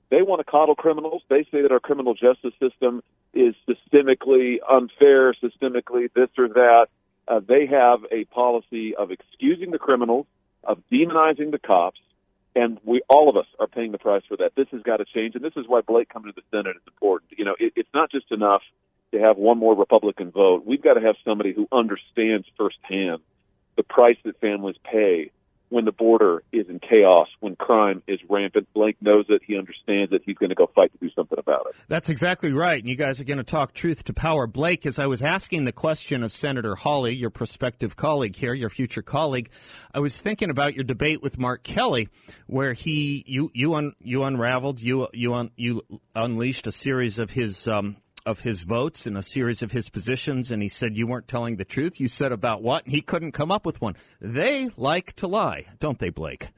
they 0.09 0.23
want 0.23 0.39
to 0.39 0.43
coddle 0.43 0.75
criminals. 0.75 1.21
They 1.29 1.43
say 1.51 1.61
that 1.61 1.71
our 1.71 1.79
criminal 1.79 2.15
justice 2.15 2.53
system 2.59 3.03
is 3.33 3.53
systemically 3.67 4.57
unfair, 4.67 5.33
systemically 5.33 6.11
this 6.13 6.29
or 6.37 6.47
that. 6.49 6.87
Uh, 7.27 7.39
they 7.45 7.65
have 7.65 7.99
a 8.11 8.25
policy 8.25 8.95
of 8.95 9.11
excusing 9.11 9.71
the 9.71 9.79
criminals, 9.79 10.25
of 10.63 10.81
demonizing 10.91 11.51
the 11.51 11.59
cops, 11.59 11.99
and 12.55 12.79
we 12.83 13.01
all 13.09 13.29
of 13.29 13.37
us 13.37 13.45
are 13.59 13.67
paying 13.67 13.91
the 13.91 13.97
price 13.97 14.23
for 14.27 14.37
that. 14.37 14.53
This 14.55 14.67
has 14.71 14.81
got 14.81 14.97
to 14.97 15.05
change, 15.05 15.35
and 15.35 15.43
this 15.43 15.55
is 15.55 15.65
why 15.67 15.81
Blake 15.81 16.09
coming 16.09 16.31
to 16.31 16.35
the 16.35 16.57
Senate 16.57 16.75
is 16.75 16.81
important. 16.87 17.31
You 17.37 17.45
know, 17.45 17.55
it, 17.59 17.73
it's 17.75 17.89
not 17.93 18.11
just 18.11 18.31
enough 18.31 18.61
to 19.13 19.19
have 19.19 19.37
one 19.37 19.57
more 19.57 19.75
Republican 19.75 20.31
vote. 20.31 20.65
We've 20.65 20.81
got 20.81 20.95
to 20.95 21.01
have 21.01 21.15
somebody 21.23 21.53
who 21.53 21.67
understands 21.71 22.47
firsthand 22.57 23.19
the 23.77 23.83
price 23.83 24.17
that 24.23 24.39
families 24.39 24.75
pay 24.83 25.31
when 25.71 25.85
the 25.85 25.91
border 25.91 26.43
is 26.51 26.67
in 26.67 26.79
chaos, 26.79 27.29
when 27.39 27.55
crime 27.55 28.03
is 28.05 28.19
rampant. 28.29 28.67
Blake 28.73 28.97
knows 29.01 29.25
it. 29.29 29.41
He 29.47 29.57
understands 29.57 30.11
it. 30.11 30.21
He's 30.25 30.37
going 30.37 30.49
to 30.49 30.55
go 30.55 30.69
fight 30.75 30.91
to 30.91 30.97
do 30.97 31.09
something 31.15 31.39
about 31.39 31.67
it. 31.69 31.75
That's 31.87 32.09
exactly 32.09 32.51
right. 32.51 32.79
And 32.79 32.89
you 32.89 32.97
guys 32.97 33.21
are 33.21 33.23
going 33.23 33.37
to 33.37 33.43
talk 33.43 33.73
truth 33.73 34.03
to 34.03 34.13
power. 34.13 34.47
Blake, 34.47 34.85
as 34.85 34.99
I 34.99 35.07
was 35.07 35.21
asking 35.21 35.63
the 35.63 35.71
question 35.71 36.23
of 36.23 36.33
Senator 36.33 36.75
Hawley, 36.75 37.15
your 37.15 37.29
prospective 37.29 37.95
colleague 37.95 38.35
here, 38.35 38.53
your 38.53 38.69
future 38.69 39.01
colleague, 39.01 39.49
I 39.93 39.99
was 39.99 40.19
thinking 40.19 40.49
about 40.49 40.75
your 40.75 40.83
debate 40.83 41.23
with 41.23 41.39
Mark 41.39 41.63
Kelly, 41.63 42.09
where 42.47 42.73
he 42.73 43.23
you 43.25 43.49
you 43.53 43.73
un, 43.73 43.93
you 44.01 44.23
unraveled 44.23 44.81
you 44.81 45.07
you 45.13 45.33
un, 45.33 45.51
you 45.55 45.83
unleashed 46.13 46.67
a 46.67 46.73
series 46.73 47.17
of 47.17 47.31
his 47.31 47.65
um, 47.65 47.95
of 48.25 48.41
his 48.41 48.63
votes 48.63 49.07
in 49.07 49.15
a 49.15 49.23
series 49.23 49.61
of 49.61 49.71
his 49.71 49.89
positions, 49.89 50.51
and 50.51 50.61
he 50.61 50.69
said 50.69 50.97
you 50.97 51.07
weren't 51.07 51.27
telling 51.27 51.55
the 51.55 51.65
truth. 51.65 51.99
You 51.99 52.07
said 52.07 52.31
about 52.31 52.61
what? 52.61 52.85
And 52.85 52.93
he 52.93 53.01
couldn't 53.01 53.31
come 53.31 53.51
up 53.51 53.65
with 53.65 53.81
one. 53.81 53.95
They 54.19 54.69
like 54.77 55.13
to 55.17 55.27
lie, 55.27 55.65
don't 55.79 55.99
they, 55.99 56.09
Blake? 56.09 56.49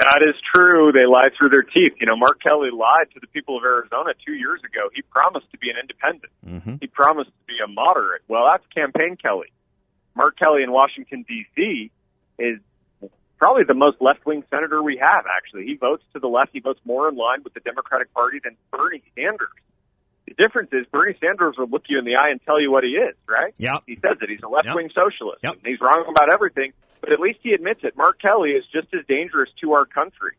That 0.00 0.22
is 0.22 0.34
true. 0.54 0.92
They 0.92 1.06
lie 1.06 1.28
through 1.36 1.48
their 1.48 1.64
teeth. 1.64 1.94
You 2.00 2.06
know, 2.06 2.16
Mark 2.16 2.40
Kelly 2.40 2.70
lied 2.70 3.10
to 3.14 3.20
the 3.20 3.26
people 3.26 3.58
of 3.58 3.64
Arizona 3.64 4.12
two 4.24 4.34
years 4.34 4.60
ago. 4.64 4.88
He 4.94 5.02
promised 5.02 5.50
to 5.50 5.58
be 5.58 5.70
an 5.70 5.76
independent. 5.80 6.32
Mm-hmm. 6.46 6.76
He 6.80 6.86
promised 6.86 7.30
to 7.30 7.46
be 7.46 7.56
a 7.64 7.66
moderate. 7.66 8.22
Well, 8.28 8.46
that's 8.46 8.64
campaign 8.72 9.16
Kelly. 9.16 9.52
Mark 10.14 10.38
Kelly 10.38 10.62
in 10.62 10.70
Washington, 10.70 11.24
D.C. 11.28 11.90
is 12.38 12.58
probably 13.38 13.64
the 13.64 13.74
most 13.74 13.96
left-wing 14.00 14.44
senator 14.50 14.82
we 14.82 14.98
have, 14.98 15.24
actually. 15.36 15.64
He 15.64 15.74
votes 15.74 16.04
to 16.12 16.20
the 16.20 16.28
left. 16.28 16.50
He 16.52 16.60
votes 16.60 16.80
more 16.84 17.08
in 17.08 17.16
line 17.16 17.42
with 17.42 17.54
the 17.54 17.60
Democratic 17.60 18.12
Party 18.14 18.38
than 18.42 18.56
Bernie 18.70 19.02
Sanders. 19.16 19.48
The 20.28 20.34
difference 20.42 20.70
is 20.72 20.86
Bernie 20.92 21.16
Sanders 21.24 21.56
will 21.56 21.68
look 21.68 21.84
you 21.88 21.98
in 21.98 22.04
the 22.04 22.16
eye 22.16 22.28
and 22.30 22.40
tell 22.44 22.60
you 22.60 22.70
what 22.70 22.84
he 22.84 22.90
is, 22.90 23.14
right? 23.26 23.54
Yeah. 23.56 23.78
He 23.86 23.96
says 23.96 24.18
it. 24.20 24.28
He's 24.28 24.42
a 24.42 24.48
left 24.48 24.68
wing 24.74 24.90
yep. 24.94 25.04
socialist. 25.04 25.40
Yep. 25.42 25.54
And 25.54 25.66
he's 25.66 25.80
wrong 25.80 26.04
about 26.08 26.30
everything, 26.30 26.72
but 27.00 27.12
at 27.12 27.20
least 27.20 27.38
he 27.42 27.52
admits 27.52 27.80
it. 27.82 27.96
Mark 27.96 28.20
Kelly 28.20 28.50
is 28.50 28.64
just 28.72 28.88
as 28.92 29.06
dangerous 29.06 29.50
to 29.62 29.72
our 29.72 29.86
country 29.86 30.32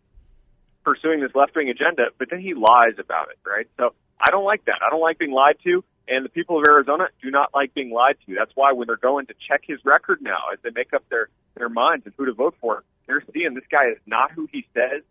pursuing 0.84 1.20
this 1.22 1.32
left 1.36 1.56
wing 1.56 1.70
agenda, 1.70 2.06
but 2.18 2.30
then 2.30 2.40
he 2.40 2.54
lies 2.54 2.94
about 2.98 3.30
it, 3.30 3.38
right? 3.48 3.68
So 3.78 3.94
I 4.20 4.32
don't 4.32 4.46
like 4.46 4.66
that. 4.66 4.80
I 4.86 4.90
don't 4.90 5.02
like 5.02 5.20
being 5.20 5.32
lied 5.32 5.58
to. 5.64 5.84
And 6.08 6.26
the 6.26 6.30
people 6.30 6.58
of 6.58 6.66
Arizona 6.66 7.10
do 7.22 7.30
not 7.30 7.54
like 7.54 7.74
being 7.74 7.92
lied 7.92 8.18
to. 8.26 8.34
That's 8.34 8.52
why 8.56 8.72
when 8.72 8.88
they're 8.88 8.98
going 8.98 9.28
to 9.28 9.36
check 9.48 9.62
his 9.68 9.80
record 9.86 10.22
now, 10.22 10.50
as 10.52 10.60
they 10.64 10.72
make 10.72 10.94
up 10.94 11.04
their, 11.10 11.30
their 11.56 11.70
minds 11.70 12.06
and 12.06 12.14
who 12.18 12.26
to 12.26 12.34
vote 12.34 12.56
for, 12.60 12.84
they're 13.06 13.24
seeing 13.34 13.54
this 13.54 13.66
guy 13.70 13.90
is 13.90 14.00
not 14.08 14.32
who 14.32 14.48
he 14.52 14.66
says 14.74 15.04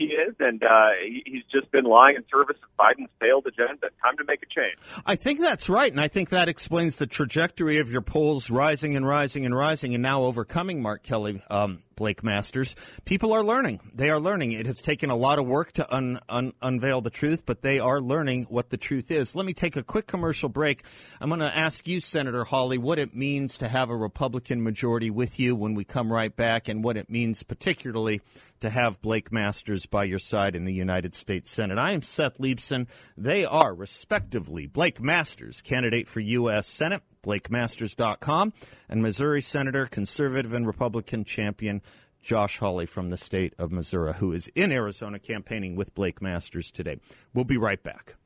he 0.00 0.06
is, 0.06 0.34
and 0.40 0.62
uh, 0.62 0.88
he's 1.26 1.44
just 1.52 1.70
been 1.70 1.84
lying 1.84 2.16
in 2.16 2.24
service 2.32 2.56
of 2.62 2.68
Biden's 2.78 3.10
failed 3.20 3.46
agenda. 3.46 3.90
Time 4.02 4.16
to 4.16 4.24
make 4.24 4.42
a 4.42 4.46
change. 4.46 4.78
I 5.04 5.14
think 5.14 5.40
that's 5.40 5.68
right, 5.68 5.92
and 5.92 6.00
I 6.00 6.08
think 6.08 6.30
that 6.30 6.48
explains 6.48 6.96
the 6.96 7.06
trajectory 7.06 7.78
of 7.78 7.90
your 7.90 8.00
polls 8.00 8.50
rising 8.50 8.96
and 8.96 9.06
rising 9.06 9.44
and 9.44 9.54
rising, 9.54 9.94
and 9.94 10.02
now 10.02 10.22
overcoming 10.22 10.80
Mark 10.80 11.02
Kelly. 11.02 11.42
Um, 11.50 11.82
Blake 12.00 12.24
Masters. 12.24 12.74
People 13.04 13.30
are 13.34 13.42
learning. 13.42 13.78
They 13.92 14.08
are 14.08 14.18
learning. 14.18 14.52
It 14.52 14.64
has 14.64 14.80
taken 14.80 15.10
a 15.10 15.14
lot 15.14 15.38
of 15.38 15.46
work 15.46 15.72
to 15.72 15.94
un, 15.94 16.18
un, 16.30 16.54
unveil 16.62 17.02
the 17.02 17.10
truth, 17.10 17.44
but 17.44 17.60
they 17.60 17.78
are 17.78 18.00
learning 18.00 18.44
what 18.44 18.70
the 18.70 18.78
truth 18.78 19.10
is. 19.10 19.36
Let 19.36 19.44
me 19.44 19.52
take 19.52 19.76
a 19.76 19.82
quick 19.82 20.06
commercial 20.06 20.48
break. 20.48 20.82
I'm 21.20 21.28
going 21.28 21.40
to 21.40 21.54
ask 21.54 21.86
you, 21.86 22.00
Senator 22.00 22.44
Hawley, 22.44 22.78
what 22.78 22.98
it 22.98 23.14
means 23.14 23.58
to 23.58 23.68
have 23.68 23.90
a 23.90 23.96
Republican 23.96 24.62
majority 24.62 25.10
with 25.10 25.38
you 25.38 25.54
when 25.54 25.74
we 25.74 25.84
come 25.84 26.10
right 26.10 26.34
back, 26.34 26.68
and 26.68 26.82
what 26.82 26.96
it 26.96 27.10
means 27.10 27.42
particularly 27.42 28.22
to 28.60 28.70
have 28.70 29.02
Blake 29.02 29.32
Masters 29.32 29.86
by 29.86 30.04
your 30.04 30.18
side 30.18 30.54
in 30.54 30.64
the 30.64 30.72
United 30.72 31.14
States 31.14 31.50
Senate. 31.50 31.78
I 31.78 31.92
am 31.92 32.02
Seth 32.02 32.38
Leibsohn. 32.38 32.86
They 33.16 33.44
are, 33.44 33.74
respectively, 33.74 34.66
Blake 34.66 35.00
Masters, 35.02 35.62
candidate 35.62 36.08
for 36.08 36.20
U.S. 36.20 36.66
Senate, 36.66 37.02
BlakeMasters.com, 37.22 38.52
and 38.88 39.02
Missouri 39.02 39.42
Senator, 39.42 39.86
conservative 39.86 40.52
and 40.52 40.66
Republican 40.66 41.24
champion 41.24 41.82
Josh 42.22 42.58
Hawley 42.58 42.86
from 42.86 43.10
the 43.10 43.16
state 43.16 43.54
of 43.58 43.72
Missouri, 43.72 44.14
who 44.14 44.32
is 44.32 44.48
in 44.54 44.72
Arizona 44.72 45.18
campaigning 45.18 45.74
with 45.74 45.94
Blake 45.94 46.20
Masters 46.20 46.70
today. 46.70 46.98
We'll 47.32 47.44
be 47.44 47.56
right 47.56 47.82
back. 47.82 48.16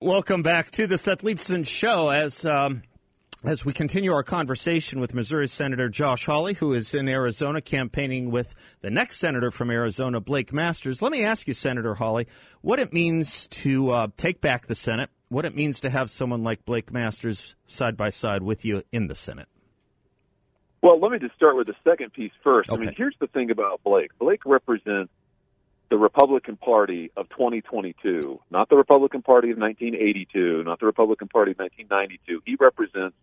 Welcome 0.00 0.42
back 0.42 0.70
to 0.72 0.86
the 0.86 0.98
Seth 0.98 1.22
Leibsohn 1.22 1.66
Show. 1.66 2.10
As 2.10 2.44
um, 2.44 2.82
as 3.44 3.64
we 3.64 3.72
continue 3.72 4.12
our 4.12 4.22
conversation 4.22 4.98
with 4.98 5.14
Missouri 5.14 5.48
Senator 5.48 5.88
Josh 5.88 6.26
Hawley, 6.26 6.54
who 6.54 6.72
is 6.72 6.94
in 6.94 7.08
Arizona 7.08 7.60
campaigning 7.60 8.30
with 8.30 8.54
the 8.80 8.90
next 8.90 9.16
senator 9.16 9.50
from 9.50 9.70
Arizona, 9.70 10.20
Blake 10.20 10.52
Masters. 10.52 11.02
Let 11.02 11.12
me 11.12 11.22
ask 11.22 11.46
you, 11.46 11.54
Senator 11.54 11.94
Hawley, 11.94 12.26
what 12.62 12.78
it 12.78 12.92
means 12.92 13.46
to 13.48 13.90
uh, 13.90 14.08
take 14.16 14.40
back 14.40 14.66
the 14.66 14.74
Senate, 14.74 15.10
what 15.28 15.44
it 15.44 15.54
means 15.54 15.80
to 15.80 15.90
have 15.90 16.10
someone 16.10 16.42
like 16.42 16.64
Blake 16.64 16.92
Masters 16.92 17.54
side 17.66 17.96
by 17.96 18.10
side 18.10 18.42
with 18.42 18.64
you 18.64 18.82
in 18.92 19.06
the 19.06 19.14
Senate. 19.14 19.48
Well, 20.82 21.00
let 21.00 21.10
me 21.10 21.18
just 21.18 21.34
start 21.34 21.56
with 21.56 21.66
the 21.66 21.74
second 21.84 22.12
piece 22.12 22.32
first. 22.42 22.70
Okay. 22.70 22.80
I 22.80 22.86
mean, 22.86 22.94
here's 22.96 23.16
the 23.20 23.26
thing 23.26 23.50
about 23.50 23.82
Blake. 23.82 24.10
Blake 24.18 24.44
represents 24.46 25.12
the 25.88 25.98
Republican 25.98 26.56
Party 26.56 27.10
of 27.16 27.28
2022, 27.28 28.40
not 28.50 28.68
the 28.68 28.76
Republican 28.76 29.22
Party 29.22 29.50
of 29.50 29.58
1982, 29.58 30.64
not 30.64 30.80
the 30.80 30.86
Republican 30.86 31.28
Party 31.28 31.52
of 31.52 31.58
1992. 31.58 32.42
He 32.44 32.56
represents 32.58 33.16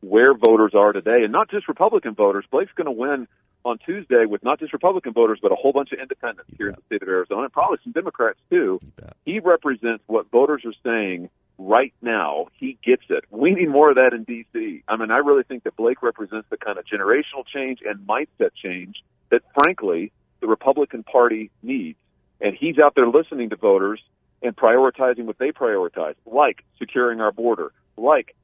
where 0.00 0.34
voters 0.34 0.74
are 0.74 0.92
today, 0.92 1.22
and 1.24 1.32
not 1.32 1.50
just 1.50 1.68
Republican 1.68 2.14
voters. 2.14 2.44
Blake's 2.50 2.72
going 2.74 2.86
to 2.86 2.92
win 2.92 3.26
on 3.64 3.78
Tuesday 3.78 4.24
with 4.26 4.42
not 4.42 4.60
just 4.60 4.72
Republican 4.72 5.12
voters, 5.12 5.38
but 5.42 5.52
a 5.52 5.54
whole 5.54 5.72
bunch 5.72 5.92
of 5.92 5.98
independents 5.98 6.50
here 6.56 6.68
in 6.68 6.74
the 6.74 6.82
state 6.86 7.02
of 7.02 7.08
Arizona, 7.08 7.42
and 7.42 7.52
probably 7.52 7.78
some 7.82 7.92
Democrats 7.92 8.38
too. 8.50 8.80
He 9.24 9.40
represents 9.40 10.02
what 10.06 10.30
voters 10.30 10.64
are 10.64 10.74
saying 10.84 11.30
right 11.58 11.92
now. 12.00 12.46
He 12.54 12.78
gets 12.84 13.02
it. 13.10 13.24
We 13.30 13.52
need 13.52 13.68
more 13.68 13.90
of 13.90 13.96
that 13.96 14.12
in 14.12 14.24
D.C. 14.24 14.84
I 14.86 14.96
mean, 14.96 15.10
I 15.10 15.18
really 15.18 15.42
think 15.42 15.64
that 15.64 15.76
Blake 15.76 16.02
represents 16.02 16.48
the 16.50 16.56
kind 16.56 16.78
of 16.78 16.84
generational 16.84 17.44
change 17.52 17.80
and 17.84 18.06
mindset 18.06 18.50
change 18.54 19.02
that, 19.30 19.42
frankly, 19.60 20.12
the 20.40 20.46
Republican 20.46 21.02
Party 21.02 21.50
needs. 21.62 21.98
And 22.40 22.54
he's 22.54 22.78
out 22.78 22.94
there 22.94 23.08
listening 23.08 23.50
to 23.50 23.56
voters 23.56 24.00
and 24.42 24.54
prioritizing 24.54 25.24
what 25.24 25.38
they 25.38 25.50
prioritize, 25.50 26.14
like 26.24 26.64
securing 26.78 27.20
our 27.20 27.32
border, 27.32 27.72
like 27.96 28.34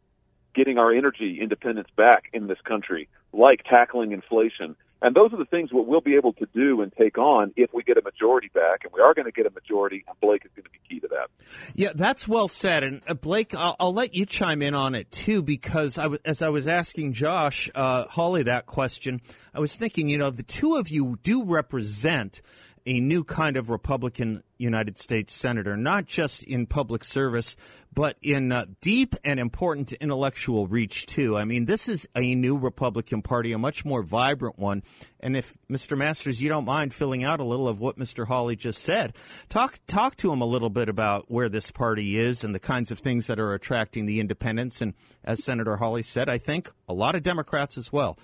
getting 0.54 0.78
our 0.78 0.92
energy 0.92 1.38
independence 1.40 1.88
back 1.96 2.24
in 2.32 2.46
this 2.46 2.60
country, 2.64 3.08
like 3.32 3.64
tackling 3.64 4.12
inflation. 4.12 4.76
And 5.02 5.14
those 5.14 5.34
are 5.34 5.36
the 5.36 5.44
things 5.44 5.70
what 5.70 5.86
we'll 5.86 6.00
be 6.00 6.14
able 6.14 6.32
to 6.34 6.46
do 6.54 6.80
and 6.80 6.90
take 6.92 7.18
on 7.18 7.52
if 7.56 7.74
we 7.74 7.82
get 7.82 7.98
a 7.98 8.02
majority 8.02 8.50
back. 8.54 8.84
And 8.84 8.92
we 8.92 9.00
are 9.02 9.12
going 9.12 9.26
to 9.26 9.32
get 9.32 9.44
a 9.44 9.50
majority, 9.50 10.02
and 10.08 10.18
Blake 10.18 10.46
is 10.46 10.50
going 10.56 10.64
to 10.64 10.70
be 10.70 10.78
key 10.88 11.00
to 11.00 11.08
that. 11.08 11.28
Yeah, 11.74 11.90
that's 11.94 12.26
well 12.26 12.48
said. 12.48 12.82
And 12.82 13.02
uh, 13.06 13.12
Blake, 13.12 13.54
I'll, 13.54 13.76
I'll, 13.78 13.92
let 13.92 14.14
you 14.14 14.24
chime 14.24 14.62
in 14.62 14.74
on 14.74 14.94
it 14.94 15.12
too, 15.12 15.42
because 15.42 15.98
I 15.98 16.04
w- 16.04 16.20
as 16.24 16.40
I 16.40 16.48
was 16.48 16.66
asking 16.66 17.12
Josh 17.12 17.68
uh, 17.74 18.04
that 18.44 18.64
question, 18.64 19.20
I 19.52 19.60
was 19.60 19.76
thinking, 19.76 20.08
you 20.08 20.16
know, 20.16 20.30
the 20.30 20.42
two 20.42 20.76
of 20.76 20.88
you 20.88 21.18
do 21.22 21.44
represent 21.44 22.40
a 22.86 23.00
new 23.00 23.24
kind 23.24 23.56
of 23.56 23.70
Republican 23.70 24.42
United 24.58 24.98
States 24.98 25.32
senator, 25.32 25.76
not 25.76 26.06
just 26.06 26.42
in 26.44 26.66
public 26.66 27.02
service, 27.02 27.56
but 27.92 28.16
in 28.20 28.52
uh, 28.52 28.66
deep 28.80 29.14
and 29.24 29.40
important 29.40 29.92
intellectual 29.94 30.66
reach, 30.66 31.06
too. 31.06 31.36
I 31.36 31.44
mean, 31.44 31.64
this 31.64 31.88
is 31.88 32.08
a 32.14 32.34
new 32.34 32.58
Republican 32.58 33.22
Party, 33.22 33.52
a 33.52 33.58
much 33.58 33.84
more 33.84 34.02
vibrant 34.02 34.58
one. 34.58 34.82
And 35.20 35.36
if, 35.36 35.54
Mr. 35.70 35.96
Masters, 35.96 36.42
you 36.42 36.48
don't 36.48 36.64
mind 36.64 36.92
filling 36.92 37.24
out 37.24 37.40
a 37.40 37.44
little 37.44 37.68
of 37.68 37.80
what 37.80 37.98
Mr. 37.98 38.26
Hawley 38.26 38.56
just 38.56 38.82
said, 38.82 39.14
talk, 39.48 39.78
talk 39.86 40.16
to 40.18 40.32
him 40.32 40.40
a 40.40 40.46
little 40.46 40.70
bit 40.70 40.88
about 40.88 41.30
where 41.30 41.48
this 41.48 41.70
party 41.70 42.18
is 42.18 42.44
and 42.44 42.54
the 42.54 42.60
kinds 42.60 42.90
of 42.90 42.98
things 42.98 43.28
that 43.28 43.40
are 43.40 43.54
attracting 43.54 44.06
the 44.06 44.20
independents. 44.20 44.80
And 44.82 44.94
as 45.24 45.42
Senator 45.42 45.76
Hawley 45.76 46.02
said, 46.02 46.28
I 46.28 46.38
think 46.38 46.70
a 46.88 46.94
lot 46.94 47.14
of 47.14 47.22
Democrats 47.22 47.78
as 47.78 47.92
well. 47.92 48.18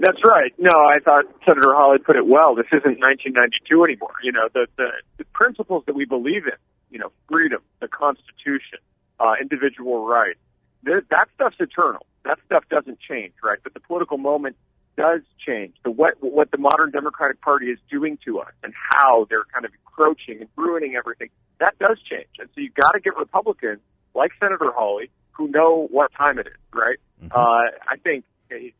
That's 0.00 0.24
right. 0.24 0.52
No, 0.58 0.70
I 0.70 0.98
thought 0.98 1.26
Senator 1.44 1.74
Hawley 1.74 1.98
put 1.98 2.16
it 2.16 2.26
well. 2.26 2.54
This 2.54 2.66
isn't 2.68 3.00
1992 3.00 3.84
anymore. 3.84 4.14
You 4.22 4.32
know, 4.32 4.48
the, 4.52 4.66
the, 4.76 4.88
the 5.18 5.24
principles 5.26 5.84
that 5.86 5.94
we 5.94 6.06
believe 6.06 6.46
in, 6.46 6.56
you 6.90 6.98
know, 6.98 7.12
freedom, 7.28 7.60
the 7.80 7.88
Constitution, 7.88 8.78
uh, 9.18 9.34
individual 9.38 10.06
rights, 10.06 10.38
that, 10.84 11.04
that 11.10 11.28
stuff's 11.34 11.56
eternal. 11.60 12.06
That 12.24 12.38
stuff 12.46 12.64
doesn't 12.70 12.98
change, 13.00 13.34
right? 13.42 13.58
But 13.62 13.74
the 13.74 13.80
political 13.80 14.16
moment 14.16 14.56
does 14.96 15.20
change. 15.38 15.74
The 15.84 15.90
what 15.90 16.14
what 16.20 16.50
the 16.50 16.58
modern 16.58 16.90
Democratic 16.90 17.40
Party 17.40 17.66
is 17.66 17.78
doing 17.90 18.18
to 18.24 18.40
us 18.40 18.52
and 18.62 18.72
how 18.74 19.26
they're 19.28 19.44
kind 19.52 19.64
of 19.64 19.72
encroaching 19.72 20.40
and 20.40 20.48
ruining 20.56 20.96
everything. 20.96 21.28
That 21.58 21.78
does 21.78 21.98
change. 22.02 22.28
And 22.38 22.48
so 22.54 22.60
you've 22.60 22.74
got 22.74 22.92
to 22.92 23.00
get 23.00 23.16
Republicans 23.16 23.80
like 24.14 24.32
Senator 24.40 24.72
Hawley 24.72 25.10
who 25.32 25.48
know 25.48 25.88
what 25.90 26.12
time 26.14 26.38
it 26.38 26.46
is, 26.46 26.60
right? 26.72 26.98
Mm-hmm. 27.22 27.32
Uh, 27.34 27.70
I 27.88 27.96
think 28.02 28.24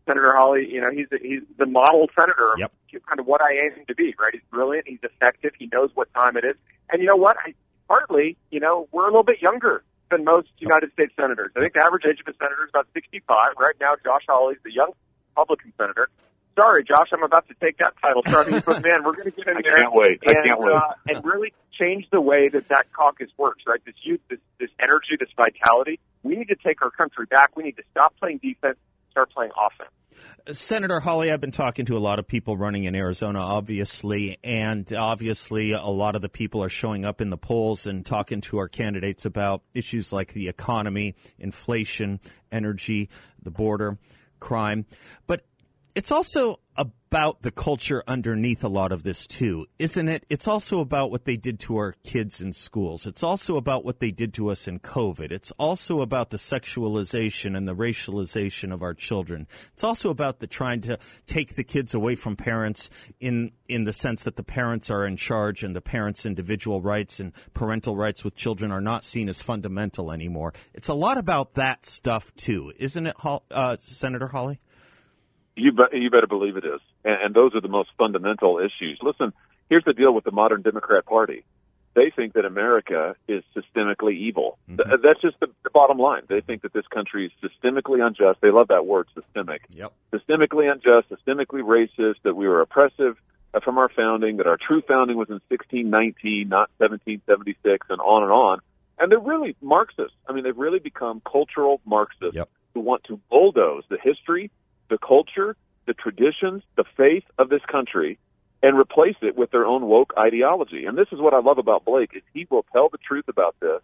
Senator 0.07 0.35
Hawley, 0.35 0.69
you 0.71 0.81
know, 0.81 0.91
he's 0.91 1.07
a, 1.13 1.19
he's 1.21 1.43
the 1.59 1.67
model 1.67 2.09
senator, 2.19 2.55
yep. 2.59 2.73
kind 3.07 3.21
of 3.21 3.27
what 3.27 3.41
I 3.41 3.53
aim 3.53 3.73
him 3.73 3.85
to 3.89 3.95
be, 3.95 4.15
right? 4.19 4.33
He's 4.33 4.43
brilliant, 4.51 4.89
he's 4.89 5.01
effective, 5.03 5.53
he 5.59 5.69
knows 5.73 5.91
what 5.95 6.13
time 6.15 6.37
it 6.37 6.45
is, 6.45 6.57
and 6.91 7.01
you 7.01 7.09
know 7.09 7.17
what? 7.17 7.37
I, 7.45 7.55
partly, 7.89 8.37
you 8.51 8.61
know, 8.61 8.89
we're 8.93 9.05
a 9.05 9.11
little 9.11 9.25
bit 9.25 9.43
younger 9.43 9.83
than 10.11 10.25
most 10.25 10.49
United 10.59 10.93
States 10.93 11.13
senators. 11.19 11.51
I 11.57 11.61
think 11.61 11.75
the 11.75 11.81
average 11.81 12.05
age 12.05 12.21
of 12.21 12.33
a 12.33 12.37
senator 12.37 12.65
is 12.65 12.71
about 12.71 12.87
65. 12.95 13.55
Right 13.59 13.75
now, 13.81 13.95
Josh 14.05 14.23
Hawley's 14.29 14.59
the 14.65 14.73
young 14.73 14.93
Republican 15.31 15.73
senator. 15.79 16.09
Sorry, 16.57 16.85
Josh, 16.85 17.09
I'm 17.13 17.23
about 17.23 17.49
to 17.49 17.55
take 17.61 17.79
that 17.79 17.95
title 18.03 18.23
from 18.23 18.53
you, 18.53 18.61
but 18.61 18.83
man, 18.83 19.05
we're 19.05 19.15
going 19.15 19.31
to 19.31 19.37
get 19.37 19.49
in 19.49 19.57
I 19.59 19.63
there 19.63 19.77
can't 19.79 19.95
wait. 19.95 20.21
and, 20.29 20.39
I 20.39 20.43
can't 20.43 20.61
wait. 20.61 20.75
Uh, 20.75 20.93
and 21.09 21.25
really 21.25 21.53
change 21.73 22.07
the 22.11 22.21
way 22.21 22.49
that 22.49 22.69
that 22.69 22.93
caucus 22.93 23.31
works, 23.37 23.63
right? 23.67 23.81
This 23.85 23.95
youth, 24.03 24.21
this, 24.29 24.41
this 24.59 24.71
energy, 24.79 25.17
this 25.19 25.31
vitality. 25.37 26.01
We 26.23 26.37
need 26.37 26.49
to 26.49 26.57
take 26.57 26.83
our 26.83 26.91
country 26.91 27.27
back. 27.27 27.57
We 27.57 27.63
need 27.63 27.77
to 27.77 27.85
stop 27.91 28.15
playing 28.19 28.39
defense, 28.39 28.77
start 29.11 29.31
playing 29.31 29.53
offense. 29.57 29.91
Senator 30.53 31.01
Hawley, 31.01 31.31
I've 31.31 31.41
been 31.41 31.51
talking 31.51 31.87
to 31.87 31.97
a 31.97 31.99
lot 31.99 32.19
of 32.19 32.27
people 32.27 32.57
running 32.57 32.85
in 32.85 32.95
Arizona, 32.95 33.41
obviously, 33.41 34.39
and 34.43 34.91
obviously 34.93 35.73
a 35.73 35.83
lot 35.83 36.17
of 36.17 36.23
the 36.23 36.29
people 36.29 36.63
are 36.63 36.69
showing 36.69 37.05
up 37.05 37.21
in 37.21 37.31
the 37.31 37.37
polls 37.37 37.87
and 37.87 38.05
talking 38.05 38.41
to 38.43 38.59
our 38.59 38.69
candidates 38.69 39.25
about 39.25 39.63
issues 39.75 40.13
like 40.13 40.33
the 40.33 40.49
economy, 40.49 41.15
inflation, 41.39 42.21
energy, 42.51 43.09
the 43.43 43.51
border, 43.51 43.99
crime. 44.41 44.87
But 45.27 45.45
it's 45.95 46.13
also 46.13 46.61
about 46.77 47.43
the 47.43 47.51
culture 47.51 48.05
underneath 48.07 48.63
a 48.63 48.69
lot 48.69 48.93
of 48.93 49.03
this 49.03 49.27
too, 49.27 49.67
isn't 49.79 50.09
it? 50.09 50.25
It's 50.31 50.47
also 50.47 50.79
about 50.79 51.11
what 51.11 51.25
they 51.25 51.37
did 51.37 51.59
to 51.61 51.77
our 51.77 51.95
kids 52.05 52.41
in 52.41 52.53
schools. 52.53 53.05
It's 53.05 53.25
also 53.25 53.57
about 53.57 53.85
what 53.85 53.99
they 53.99 54.13
did 54.13 54.33
to 54.35 54.49
us 54.49 54.69
in 54.69 54.79
COVID. 54.79 55.33
It's 55.33 55.51
also 55.53 56.01
about 56.03 56.31
the 56.31 56.37
sexualization 56.37 57.57
and 57.57 57.67
the 57.67 57.75
racialization 57.75 58.73
of 58.73 58.81
our 58.81 58.95
children. 58.95 59.49
It's 59.73 59.83
also 59.83 60.11
about 60.11 60.39
the 60.39 60.47
trying 60.47 60.81
to 60.83 60.99
take 61.27 61.57
the 61.57 61.65
kids 61.65 61.95
away 61.95 62.15
from 62.15 62.37
parents 62.37 62.89
in 63.19 63.51
in 63.67 63.85
the 63.85 63.93
sense 63.93 64.23
that 64.23 64.37
the 64.37 64.45
parents 64.45 64.89
are 64.91 65.05
in 65.05 65.17
charge 65.17 65.65
and 65.65 65.75
the 65.75 65.81
parents' 65.81 66.25
individual 66.25 66.81
rights 66.81 67.19
and 67.19 67.33
parental 67.55 67.97
rights 67.97 68.25
with 68.25 68.37
children 68.37 68.71
are 68.71 68.81
not 68.81 69.05
seen 69.05 69.29
as 69.29 69.43
fundamental 69.43 70.13
anymore. 70.13 70.55
It's 70.75 70.89
a 70.89 70.95
lot 70.95 71.19
about 71.19 71.55
that 71.55 71.87
stuff 71.87 72.33
too, 72.37 72.73
isn't 72.79 73.07
it, 73.09 73.17
uh, 73.51 73.77
Senator 73.81 74.29
Hawley? 74.29 74.61
You, 75.57 75.73
be, 75.73 75.85
you 75.93 76.11
better 76.11 76.27
believe 76.27 76.57
it 76.57 76.65
is. 76.65 76.81
And, 77.05 77.17
and 77.23 77.35
those 77.35 77.55
are 77.55 77.61
the 77.61 77.69
most 77.69 77.91
fundamental 77.99 78.59
issues. 78.59 78.99
Listen, 79.03 79.33
here's 79.69 79.85
the 79.85 79.93
deal 79.93 80.13
with 80.13 80.25
the 80.25 80.31
modern 80.31 80.63
Democrat 80.63 81.07
Party. 81.07 81.45
They 81.95 82.11
think 82.15 82.35
that 82.35 82.45
America 82.45 83.17
is 83.27 83.43
systemically 83.55 84.17
evil. 84.17 84.59
Mm-hmm. 84.71 84.77
Th- 84.77 85.01
that's 85.03 85.21
just 85.21 85.41
the, 85.41 85.49
the 85.65 85.71
bottom 85.71 85.99
line. 85.99 86.23
They 86.29 86.41
think 86.41 86.63
that 86.63 86.73
this 86.73 86.87
country 86.87 87.27
is 87.27 87.51
systemically 87.51 88.05
unjust. 88.05 88.41
They 88.41 88.51
love 88.51 88.69
that 88.69 88.87
word, 88.87 89.09
systemic. 89.15 89.63
Yep. 89.71 89.93
Systemically 90.13 90.71
unjust, 90.71 91.09
systemically 91.11 91.63
racist, 91.63 92.23
that 92.23 92.37
we 92.37 92.47
were 92.47 92.61
oppressive 92.61 93.17
uh, 93.53 93.61
from 93.61 93.79
our 93.79 93.89
founding, 93.89 94.37
that 94.37 94.47
our 94.47 94.57
true 94.57 94.83
founding 94.87 95.17
was 95.17 95.29
in 95.29 95.41
1619, 95.49 96.49
not 96.49 96.71
1776, 96.79 97.87
and 97.91 98.01
on 98.01 98.23
and 98.23 98.33
on. 98.33 98.61
And 99.01 99.11
they're 99.11 99.19
really 99.19 99.57
Marxists. 99.61 100.17
I 100.29 100.33
mean, 100.33 100.45
they've 100.45 100.57
really 100.57 100.79
become 100.79 101.21
cultural 101.21 101.81
Marxists 101.85 102.35
yep. 102.35 102.49
who 102.75 102.81
want 102.81 103.03
to 103.05 103.19
bulldoze 103.31 103.83
the 103.89 103.99
history 104.01 104.51
the 104.91 104.99
culture, 104.99 105.57
the 105.87 105.95
traditions, 105.95 106.63
the 106.77 106.85
faith 106.97 107.25
of 107.39 107.49
this 107.49 107.63
country 107.71 108.19
and 108.63 108.79
replace 108.79 109.17
it 109.23 109.37
with 109.37 109.51
their 109.51 109.65
own 109.65 109.87
woke 109.87 110.13
ideology. 110.19 110.85
And 110.85 110.99
this 110.99 111.09
is 111.13 111.19
what 111.19 111.33
I 111.33 111.39
love 111.39 111.57
about 111.57 111.85
Blake 111.85 112.11
is 112.15 112.23
he 112.35 112.47
will 112.51 112.67
tell 112.73 112.91
the 112.91 112.99
truth 112.99 113.29
about 113.29 113.57
this. 113.61 113.81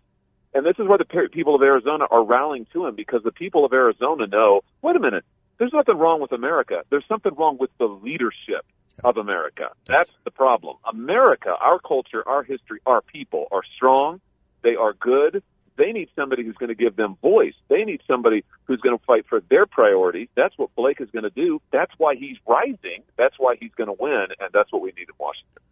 And 0.53 0.65
this 0.65 0.77
is 0.79 0.87
why 0.87 0.97
the 0.99 1.29
people 1.33 1.55
of 1.55 1.63
Arizona 1.63 2.05
are 2.11 2.25
rallying 2.25 2.67
to 2.73 2.87
him 2.87 2.95
because 2.95 3.23
the 3.23 3.33
people 3.33 3.65
of 3.65 3.73
Arizona 3.73 4.27
know, 4.27 4.63
wait 4.83 4.97
a 4.97 5.01
minute, 5.01 5.25
there's 5.59 5.73
nothing 5.73 5.97
wrong 5.97 6.21
with 6.21 6.33
America. 6.33 6.83
There's 6.91 7.07
something 7.09 7.35
wrong 7.35 7.57
with 7.59 7.71
the 7.79 7.87
leadership 7.87 8.65
of 9.05 9.17
America. 9.17 9.71
That's 9.87 10.11
the 10.25 10.31
problem. 10.31 10.77
America, 10.89 11.55
our 11.59 11.79
culture, 11.79 12.27
our 12.27 12.43
history, 12.43 12.81
our 12.87 13.01
people 13.01 13.47
are 13.51 13.63
strong. 13.77 14.21
They 14.63 14.77
are 14.77 14.93
good. 14.93 15.43
They 15.77 15.93
need 15.93 16.09
somebody 16.17 16.45
who's 16.45 16.57
going 16.57 16.69
to 16.69 16.75
give 16.75 16.97
them 16.97 17.17
voice. 17.21 17.55
They 17.69 17.85
need 17.85 18.01
somebody 18.07 18.45
who's 18.67 18.81
going 18.81 18.97
to 18.97 19.05
fight 19.05 19.25
for 19.29 19.41
their 19.49 19.67
priorities. 19.67 20.29
That's 20.35 20.57
what 20.59 20.75
Blake 20.75 21.01
is 21.01 21.11
going 21.11 21.25
to 21.25 21.31
do. 21.31 21.61
That's 21.73 21.93
why 21.99 22.15
he's 22.17 22.37
rising. 22.47 23.03
That's 23.17 23.35
why 23.39 23.57
he's 23.59 23.73
going 23.77 23.89
to 23.89 23.97
win, 23.99 24.27
and 24.41 24.51
that's 24.53 24.73
what 24.73 24.83
we 24.83 24.89
need 24.97 25.09
in 25.09 25.15
Washington. 25.19 25.63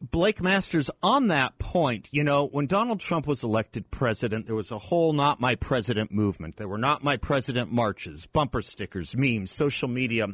Blake 0.00 0.40
Masters, 0.42 0.90
on 1.02 1.28
that 1.28 1.58
point, 1.58 2.08
you 2.12 2.22
know, 2.24 2.46
when 2.46 2.66
Donald 2.66 3.00
Trump 3.00 3.26
was 3.26 3.42
elected 3.42 3.90
president, 3.90 4.46
there 4.46 4.54
was 4.54 4.70
a 4.70 4.78
whole 4.78 5.12
Not 5.12 5.40
My 5.40 5.54
President 5.54 6.12
movement. 6.12 6.56
There 6.56 6.68
were 6.68 6.78
Not 6.78 7.02
My 7.02 7.16
President 7.16 7.72
marches, 7.72 8.26
bumper 8.26 8.62
stickers, 8.62 9.16
memes, 9.16 9.50
social 9.50 9.88
media 9.88 10.28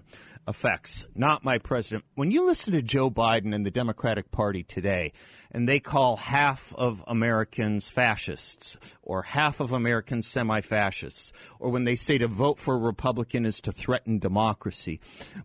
effects. 0.49 1.07
Not 1.15 1.45
My 1.45 1.59
President. 1.59 2.05
When 2.15 2.31
you 2.31 2.45
listen 2.45 2.73
to 2.73 2.83
Joe 2.83 3.11
Biden 3.11 3.55
and 3.55 3.65
the 3.65 3.71
Democratic 3.71 4.31
Party 4.31 4.63
today, 4.63 5.13
and 5.51 5.69
they 5.69 5.81
call 5.81 6.17
half 6.17 6.75
of 6.77 7.05
Americans 7.07 7.89
fascists, 7.89 8.77
or 9.03 9.23
half 9.23 9.61
of 9.61 9.73
Americans 9.73 10.27
semi 10.27 10.61
fascists, 10.61 11.33
or 11.59 11.71
when 11.71 11.85
they 11.85 11.95
say 11.95 12.10
to 12.19 12.29
vote 12.29 12.59
for 12.59 12.75
a 12.75 12.79
Republican 12.79 13.45
is 13.45 13.61
to 13.63 13.73
threaten 13.73 14.19
democracy, 14.19 15.01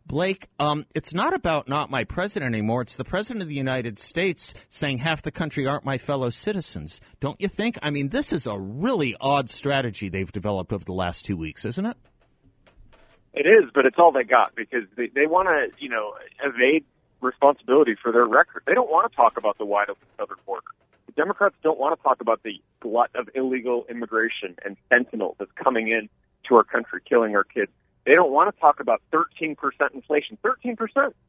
Blake, 0.05 0.47
um, 0.59 0.85
it's 0.93 1.13
not 1.13 1.33
about 1.33 1.67
Not 1.67 1.89
My 1.89 2.03
President 2.03 2.53
anymore. 2.53 2.81
It's 2.81 2.95
the 2.95 3.03
President 3.03 3.41
of 3.41 3.49
the 3.49 3.55
United 3.55 3.99
States 3.99 4.53
saying 4.69 4.99
half 4.99 5.21
the 5.21 5.31
country 5.31 5.65
aren't 5.65 5.85
my 5.85 5.97
fellow 5.97 6.29
citizens. 6.29 7.01
Don't 7.19 7.39
you 7.39 7.47
think? 7.47 7.77
I 7.81 7.89
mean, 7.89 8.09
this 8.09 8.33
is 8.33 8.47
a 8.47 8.57
really 8.57 9.15
odd 9.19 9.49
strategy 9.49 10.09
they've 10.09 10.31
developed 10.31 10.73
over 10.73 10.85
the 10.85 10.93
last 10.93 11.25
two 11.25 11.37
weeks, 11.37 11.65
isn't 11.65 11.85
it? 11.85 11.97
It 13.33 13.45
is, 13.45 13.69
but 13.73 13.85
it's 13.85 13.97
all 13.99 14.11
they 14.11 14.23
got 14.23 14.55
because 14.55 14.83
they, 14.95 15.07
they 15.07 15.27
want 15.27 15.49
to, 15.49 15.83
you 15.83 15.89
know, 15.89 16.13
evade 16.41 16.85
responsibility 17.21 17.95
for 18.01 18.11
their 18.11 18.25
record. 18.25 18.63
They 18.65 18.73
don't 18.73 18.89
want 18.89 19.11
to 19.11 19.15
talk 19.15 19.37
about 19.37 19.57
the 19.57 19.65
wide 19.65 19.89
open 19.89 20.07
southern 20.17 20.37
border. 20.45 20.67
The 21.07 21.11
Democrats 21.11 21.55
don't 21.61 21.79
want 21.79 21.97
to 21.97 22.03
talk 22.03 22.21
about 22.21 22.43
the 22.43 22.61
glut 22.79 23.11
of 23.15 23.29
illegal 23.35 23.85
immigration 23.89 24.55
and 24.63 24.77
fentanyl 24.89 25.35
that's 25.37 25.51
coming 25.51 25.89
in 25.89 26.07
to 26.47 26.55
our 26.55 26.63
country, 26.63 27.01
killing 27.07 27.35
our 27.35 27.43
kids. 27.43 27.71
They 28.05 28.13
don't 28.13 28.31
want 28.31 28.53
to 28.53 28.59
talk 28.61 28.79
about 28.79 29.01
13% 29.11 29.55
inflation. 29.93 30.37
13% 30.43 30.77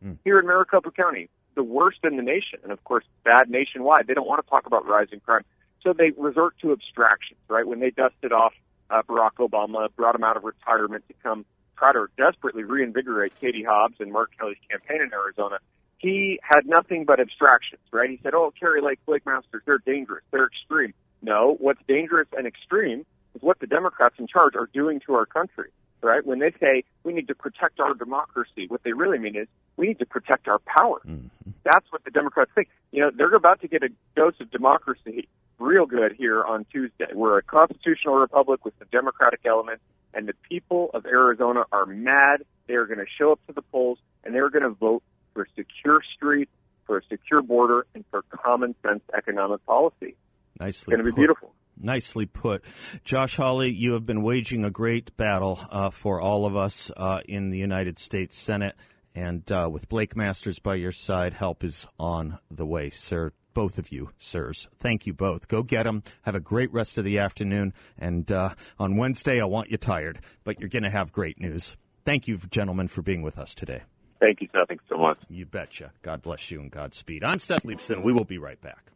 mm. 0.04 0.18
here 0.24 0.38
in 0.38 0.46
Maricopa 0.46 0.90
County, 0.90 1.28
the 1.54 1.62
worst 1.62 1.98
in 2.04 2.16
the 2.16 2.22
nation, 2.22 2.58
and 2.62 2.70
of 2.70 2.84
course, 2.84 3.04
bad 3.24 3.48
nationwide. 3.48 4.06
They 4.06 4.14
don't 4.14 4.26
want 4.26 4.44
to 4.44 4.50
talk 4.50 4.66
about 4.66 4.86
rising 4.86 5.20
crime. 5.20 5.42
So 5.82 5.92
they 5.92 6.10
resort 6.10 6.54
to 6.60 6.72
abstractions, 6.72 7.40
right? 7.48 7.66
When 7.66 7.80
they 7.80 7.90
dusted 7.90 8.32
off 8.32 8.52
uh, 8.90 9.02
Barack 9.02 9.36
Obama, 9.38 9.88
brought 9.96 10.14
him 10.14 10.24
out 10.24 10.36
of 10.36 10.44
retirement 10.44 11.04
to 11.08 11.14
come 11.22 11.46
try 11.76 11.92
to 11.92 12.06
desperately 12.16 12.64
reinvigorate 12.64 13.32
Katie 13.40 13.62
Hobbs 13.62 13.96
and 14.00 14.12
Mark 14.12 14.30
Kelly's 14.38 14.56
campaign 14.70 15.02
in 15.02 15.12
Arizona, 15.12 15.58
he 15.98 16.38
had 16.42 16.66
nothing 16.66 17.04
but 17.04 17.20
abstractions, 17.20 17.82
right? 17.90 18.10
He 18.10 18.18
said, 18.22 18.34
oh, 18.34 18.52
Kari 18.58 18.80
Lake, 18.80 18.98
Blake 19.06 19.24
Masters, 19.26 19.62
they're 19.64 19.78
dangerous, 19.78 20.24
they're 20.30 20.46
extreme. 20.46 20.94
No, 21.22 21.56
what's 21.58 21.80
dangerous 21.88 22.28
and 22.36 22.46
extreme 22.46 23.06
is 23.36 23.42
what 23.42 23.60
the 23.60 23.66
Democrats 23.66 24.16
in 24.18 24.26
charge 24.26 24.54
are 24.56 24.68
doing 24.72 25.00
to 25.06 25.14
our 25.14 25.26
country, 25.26 25.70
right? 26.02 26.24
When 26.24 26.38
they 26.38 26.52
say 26.58 26.84
we 27.04 27.12
need 27.12 27.28
to 27.28 27.34
protect 27.34 27.80
our 27.80 27.94
democracy, 27.94 28.66
what 28.68 28.82
they 28.82 28.92
really 28.92 29.18
mean 29.18 29.36
is 29.36 29.46
we 29.76 29.86
need 29.86 29.98
to 30.00 30.06
protect 30.06 30.48
our 30.48 30.58
power. 30.60 31.00
Mm-hmm. 31.06 31.50
That's 31.64 31.86
what 31.90 32.04
the 32.04 32.10
Democrats 32.10 32.50
think. 32.54 32.68
You 32.92 33.02
know, 33.02 33.10
they're 33.14 33.34
about 33.34 33.60
to 33.60 33.68
get 33.68 33.82
a 33.82 33.90
dose 34.14 34.34
of 34.40 34.50
democracy 34.50 35.28
real 35.58 35.86
good 35.86 36.12
here 36.12 36.44
on 36.44 36.66
Tuesday. 36.72 37.06
We're 37.14 37.38
a 37.38 37.42
constitutional 37.42 38.16
republic 38.16 38.64
with 38.64 38.78
the 38.78 38.84
democratic 38.86 39.40
element 39.44 39.80
and 40.14 40.26
the 40.26 40.34
people 40.48 40.90
of 40.94 41.06
Arizona 41.06 41.64
are 41.72 41.86
mad. 41.86 42.42
They 42.66 42.74
are 42.74 42.86
going 42.86 42.98
to 42.98 43.06
show 43.18 43.32
up 43.32 43.40
to 43.46 43.52
the 43.52 43.62
polls 43.62 43.98
and 44.24 44.34
they're 44.34 44.50
going 44.50 44.62
to 44.62 44.70
vote 44.70 45.02
for 45.34 45.46
secure 45.54 46.02
streets, 46.14 46.50
for 46.86 46.98
a 46.98 47.02
secure 47.04 47.42
border, 47.42 47.86
and 47.94 48.04
for 48.10 48.22
common 48.30 48.74
sense 48.82 49.02
economic 49.16 49.64
policy. 49.66 50.16
Nicely 50.58 50.68
it's 50.68 50.84
going 50.84 50.98
to 50.98 51.04
be 51.04 51.10
put. 51.10 51.16
beautiful. 51.16 51.52
Nicely 51.76 52.26
put. 52.26 52.64
Josh 53.04 53.36
Hawley, 53.36 53.72
you 53.72 53.92
have 53.92 54.06
been 54.06 54.22
waging 54.22 54.64
a 54.64 54.70
great 54.70 55.16
battle 55.16 55.60
uh, 55.70 55.90
for 55.90 56.20
all 56.20 56.46
of 56.46 56.56
us 56.56 56.90
uh, 56.96 57.20
in 57.26 57.50
the 57.50 57.58
United 57.58 57.98
States 57.98 58.36
Senate. 58.36 58.74
And 59.14 59.50
uh, 59.50 59.68
with 59.70 59.88
Blake 59.88 60.14
Masters 60.14 60.58
by 60.58 60.74
your 60.74 60.92
side, 60.92 61.32
help 61.32 61.64
is 61.64 61.86
on 61.98 62.38
the 62.50 62.66
way, 62.66 62.90
sir 62.90 63.32
both 63.56 63.78
of 63.78 63.90
you, 63.90 64.10
sirs. 64.18 64.68
Thank 64.80 65.06
you 65.06 65.14
both. 65.14 65.48
Go 65.48 65.62
get 65.62 65.84
them. 65.84 66.02
Have 66.24 66.34
a 66.34 66.40
great 66.40 66.70
rest 66.74 66.98
of 66.98 67.06
the 67.06 67.18
afternoon. 67.18 67.72
And 67.96 68.30
uh, 68.30 68.50
on 68.78 68.98
Wednesday, 68.98 69.40
I 69.40 69.46
want 69.46 69.70
you 69.70 69.78
tired, 69.78 70.20
but 70.44 70.60
you're 70.60 70.68
going 70.68 70.82
to 70.82 70.90
have 70.90 71.10
great 71.10 71.40
news. 71.40 71.74
Thank 72.04 72.28
you, 72.28 72.36
gentlemen, 72.50 72.86
for 72.86 73.00
being 73.00 73.22
with 73.22 73.38
us 73.38 73.54
today. 73.54 73.84
Thank 74.20 74.42
you, 74.42 74.48
Seth. 74.52 74.68
Thanks 74.68 74.84
so 74.90 74.98
much. 74.98 75.18
You 75.30 75.46
betcha. 75.46 75.92
God 76.02 76.20
bless 76.20 76.50
you 76.50 76.60
and 76.60 76.70
Godspeed. 76.70 77.24
I'm 77.24 77.38
Seth 77.38 77.62
Leibsohn. 77.62 78.04
We 78.04 78.12
will 78.12 78.24
be 78.24 78.36
right 78.36 78.60
back. 78.60 78.92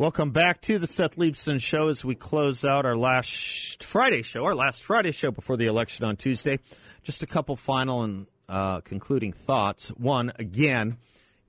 Welcome 0.00 0.30
back 0.30 0.62
to 0.62 0.78
the 0.78 0.86
Seth 0.86 1.16
Leibsohn 1.16 1.60
Show 1.60 1.88
as 1.88 2.06
we 2.06 2.14
close 2.14 2.64
out 2.64 2.86
our 2.86 2.96
last 2.96 3.84
Friday 3.84 4.22
show, 4.22 4.46
our 4.46 4.54
last 4.54 4.82
Friday 4.82 5.12
show 5.12 5.30
before 5.30 5.58
the 5.58 5.66
election 5.66 6.06
on 6.06 6.16
Tuesday. 6.16 6.58
Just 7.02 7.22
a 7.22 7.26
couple 7.26 7.54
final 7.54 8.02
and 8.02 8.26
uh, 8.48 8.80
concluding 8.80 9.34
thoughts. 9.34 9.90
One, 9.90 10.32
again, 10.36 10.96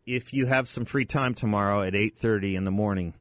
if 0.06 0.34
you 0.34 0.48
have 0.48 0.68
some 0.68 0.84
free 0.84 1.06
time 1.06 1.34
tomorrow 1.34 1.82
at 1.82 1.94
8.30 1.94 2.56
in 2.56 2.66
the 2.66 2.72
morning, 2.72 3.14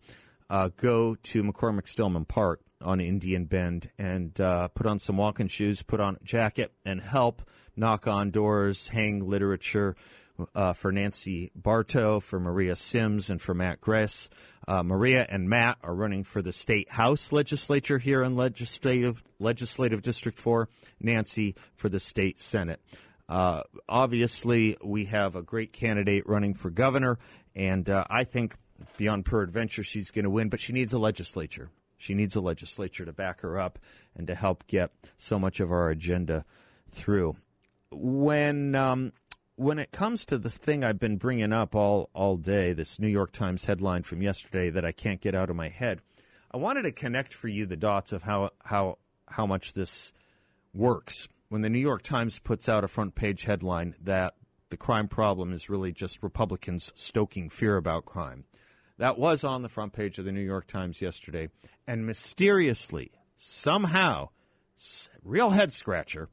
uh, 0.50 0.70
go 0.76 1.14
to 1.14 1.44
McCormick 1.44 1.86
Stillman 1.86 2.24
Park 2.24 2.60
on 2.82 3.00
Indian 3.00 3.44
Bend 3.44 3.88
and 4.00 4.40
uh, 4.40 4.66
put 4.66 4.86
on 4.86 4.98
some 4.98 5.16
walking 5.16 5.46
shoes, 5.46 5.84
put 5.84 6.00
on 6.00 6.16
a 6.20 6.24
jacket, 6.24 6.72
and 6.84 7.00
help 7.00 7.48
knock 7.76 8.08
on 8.08 8.32
doors, 8.32 8.88
hang 8.88 9.20
literature 9.20 9.94
uh, 10.54 10.72
for 10.72 10.92
Nancy 10.92 11.50
Barto, 11.54 12.20
for 12.20 12.40
Maria 12.40 12.76
Syms, 12.76 13.30
and 13.30 13.40
for 13.40 13.54
Matt 13.54 13.80
Gress. 13.80 14.28
Uh, 14.66 14.82
Maria 14.82 15.26
and 15.28 15.48
Matt 15.48 15.78
are 15.82 15.94
running 15.94 16.24
for 16.24 16.42
the 16.42 16.52
state 16.52 16.90
house 16.90 17.32
legislature 17.32 17.98
here 17.98 18.22
in 18.22 18.36
legislative 18.36 19.22
legislative 19.38 20.02
district 20.02 20.38
four. 20.38 20.68
Nancy 21.00 21.54
for 21.74 21.88
the 21.88 22.00
state 22.00 22.38
senate. 22.38 22.80
Uh, 23.28 23.62
obviously, 23.88 24.76
we 24.84 25.06
have 25.06 25.36
a 25.36 25.42
great 25.42 25.72
candidate 25.72 26.28
running 26.28 26.54
for 26.54 26.68
governor, 26.68 27.18
and 27.54 27.88
uh, 27.88 28.04
I 28.10 28.24
think 28.24 28.56
beyond 28.96 29.24
peradventure 29.24 29.82
she's 29.82 30.10
going 30.10 30.24
to 30.24 30.30
win, 30.30 30.48
but 30.48 30.60
she 30.60 30.72
needs 30.72 30.92
a 30.92 30.98
legislature. 30.98 31.70
She 31.96 32.14
needs 32.14 32.34
a 32.34 32.40
legislature 32.40 33.04
to 33.04 33.12
back 33.12 33.42
her 33.42 33.60
up 33.60 33.78
and 34.16 34.26
to 34.26 34.34
help 34.34 34.66
get 34.66 34.90
so 35.18 35.38
much 35.38 35.60
of 35.60 35.70
our 35.70 35.90
agenda 35.90 36.44
through. 36.90 37.36
When 37.92 38.74
um, 38.74 39.12
when 39.60 39.78
it 39.78 39.92
comes 39.92 40.24
to 40.24 40.38
this 40.38 40.56
thing 40.56 40.82
I've 40.82 40.98
been 40.98 41.18
bringing 41.18 41.52
up 41.52 41.74
all 41.74 42.08
all 42.14 42.38
day, 42.38 42.72
this 42.72 42.98
New 42.98 43.08
York 43.08 43.30
Times 43.30 43.66
headline 43.66 44.04
from 44.04 44.22
yesterday 44.22 44.70
that 44.70 44.86
I 44.86 44.92
can't 44.92 45.20
get 45.20 45.34
out 45.34 45.50
of 45.50 45.56
my 45.56 45.68
head, 45.68 46.00
I 46.50 46.56
wanted 46.56 46.84
to 46.84 46.92
connect 46.92 47.34
for 47.34 47.48
you 47.48 47.66
the 47.66 47.76
dots 47.76 48.14
of 48.14 48.22
how 48.22 48.52
how 48.64 48.96
how 49.28 49.44
much 49.44 49.74
this 49.74 50.14
works 50.72 51.28
when 51.50 51.60
the 51.60 51.68
New 51.68 51.78
York 51.78 52.02
Times 52.02 52.38
puts 52.38 52.70
out 52.70 52.84
a 52.84 52.88
front 52.88 53.14
page 53.14 53.44
headline 53.44 53.96
that 54.00 54.32
the 54.70 54.78
crime 54.78 55.08
problem 55.08 55.52
is 55.52 55.68
really 55.68 55.92
just 55.92 56.22
Republicans 56.22 56.90
stoking 56.94 57.50
fear 57.50 57.76
about 57.76 58.06
crime. 58.06 58.44
That 58.96 59.18
was 59.18 59.44
on 59.44 59.60
the 59.60 59.68
front 59.68 59.92
page 59.92 60.18
of 60.18 60.24
the 60.24 60.32
New 60.32 60.40
York 60.40 60.68
Times 60.68 61.02
yesterday. 61.02 61.50
And 61.86 62.06
mysteriously, 62.06 63.12
somehow, 63.36 64.30
real 65.22 65.50
head 65.50 65.74
scratcher, 65.74 66.30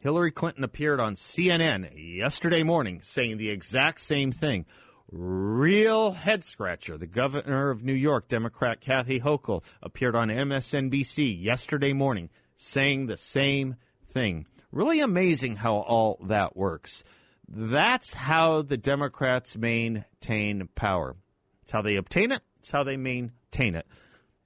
Hillary 0.00 0.30
Clinton 0.30 0.64
appeared 0.64 0.98
on 0.98 1.14
CNN 1.14 1.90
yesterday 1.94 2.62
morning 2.62 3.00
saying 3.02 3.36
the 3.36 3.50
exact 3.50 4.00
same 4.00 4.32
thing. 4.32 4.64
Real 5.12 6.12
head 6.12 6.42
scratcher. 6.42 6.96
The 6.96 7.06
governor 7.06 7.68
of 7.68 7.84
New 7.84 7.92
York, 7.92 8.26
Democrat 8.26 8.80
Kathy 8.80 9.20
Hochul, 9.20 9.62
appeared 9.82 10.16
on 10.16 10.28
MSNBC 10.28 11.42
yesterday 11.42 11.92
morning 11.92 12.30
saying 12.56 13.06
the 13.06 13.18
same 13.18 13.76
thing. 14.08 14.46
Really 14.72 15.00
amazing 15.00 15.56
how 15.56 15.74
all 15.74 16.18
that 16.22 16.56
works. 16.56 17.04
That's 17.46 18.14
how 18.14 18.62
the 18.62 18.78
Democrats 18.78 19.58
maintain 19.58 20.68
power. 20.76 21.14
It's 21.60 21.72
how 21.72 21.82
they 21.82 21.96
obtain 21.96 22.32
it, 22.32 22.40
it's 22.58 22.70
how 22.70 22.84
they 22.84 22.96
maintain 22.96 23.74
it. 23.74 23.86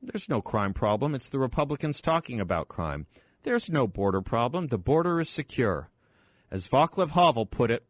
There's 0.02 0.28
no 0.28 0.42
crime 0.42 0.74
problem. 0.74 1.14
It's 1.14 1.28
the 1.28 1.38
Republicans 1.38 2.00
talking 2.00 2.40
about 2.40 2.66
crime. 2.68 3.06
There's 3.44 3.70
no 3.70 3.86
border 3.86 4.22
problem. 4.22 4.68
The 4.68 4.78
border 4.78 5.20
is 5.20 5.28
secure. 5.28 5.90
As 6.50 6.66
Václav 6.66 7.10
Havel 7.10 7.44
put 7.44 7.70
it, 7.70 7.84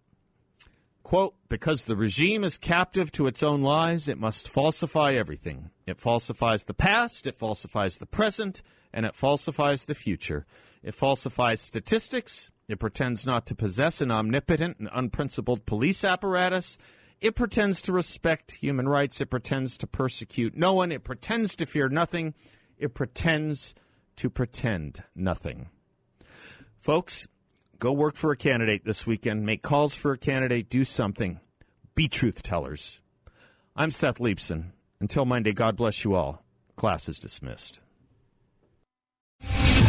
quote, 1.04 1.36
because 1.48 1.84
the 1.84 1.96
regime 1.96 2.42
is 2.42 2.58
captive 2.58 3.12
to 3.12 3.28
its 3.28 3.42
own 3.42 3.62
lies, 3.62 4.08
it 4.08 4.18
must 4.18 4.48
falsify 4.48 5.12
everything. 5.12 5.70
It 5.86 6.00
falsifies 6.00 6.64
the 6.64 6.74
past, 6.74 7.26
it 7.28 7.36
falsifies 7.36 7.98
the 7.98 8.06
present, 8.06 8.62
and 8.92 9.06
it 9.06 9.14
falsifies 9.14 9.84
the 9.84 9.94
future. 9.94 10.44
It 10.82 10.94
falsifies 10.94 11.60
statistics. 11.60 12.50
It 12.66 12.80
pretends 12.80 13.24
not 13.24 13.46
to 13.46 13.54
possess 13.54 14.00
an 14.00 14.10
omnipotent 14.10 14.78
and 14.80 14.88
unprincipled 14.92 15.66
police 15.66 16.02
apparatus. 16.02 16.78
It 17.20 17.36
pretends 17.36 17.80
to 17.82 17.92
respect 17.92 18.52
human 18.52 18.88
rights. 18.88 19.20
It 19.20 19.30
pretends 19.30 19.78
to 19.78 19.86
persecute 19.86 20.56
no 20.56 20.72
one. 20.72 20.90
It 20.90 21.04
pretends 21.04 21.54
to 21.56 21.66
fear 21.66 21.88
nothing. 21.88 22.34
It 22.76 22.92
pretends 22.92 23.74
to 24.16 24.30
pretend 24.30 25.02
nothing. 25.14 25.68
Folks, 26.78 27.26
go 27.78 27.92
work 27.92 28.16
for 28.16 28.32
a 28.32 28.36
candidate 28.36 28.84
this 28.84 29.06
weekend. 29.06 29.46
Make 29.46 29.62
calls 29.62 29.94
for 29.94 30.12
a 30.12 30.18
candidate. 30.18 30.68
Do 30.68 30.84
something. 30.84 31.40
Be 31.94 32.08
truth 32.08 32.42
tellers. 32.42 33.00
I'm 33.76 33.90
Seth 33.90 34.18
Leibsohn. 34.18 34.70
Until 35.00 35.24
Monday, 35.24 35.52
God 35.52 35.76
bless 35.76 36.04
you 36.04 36.14
all. 36.14 36.44
Class 36.76 37.08
is 37.08 37.18
dismissed. 37.18 37.80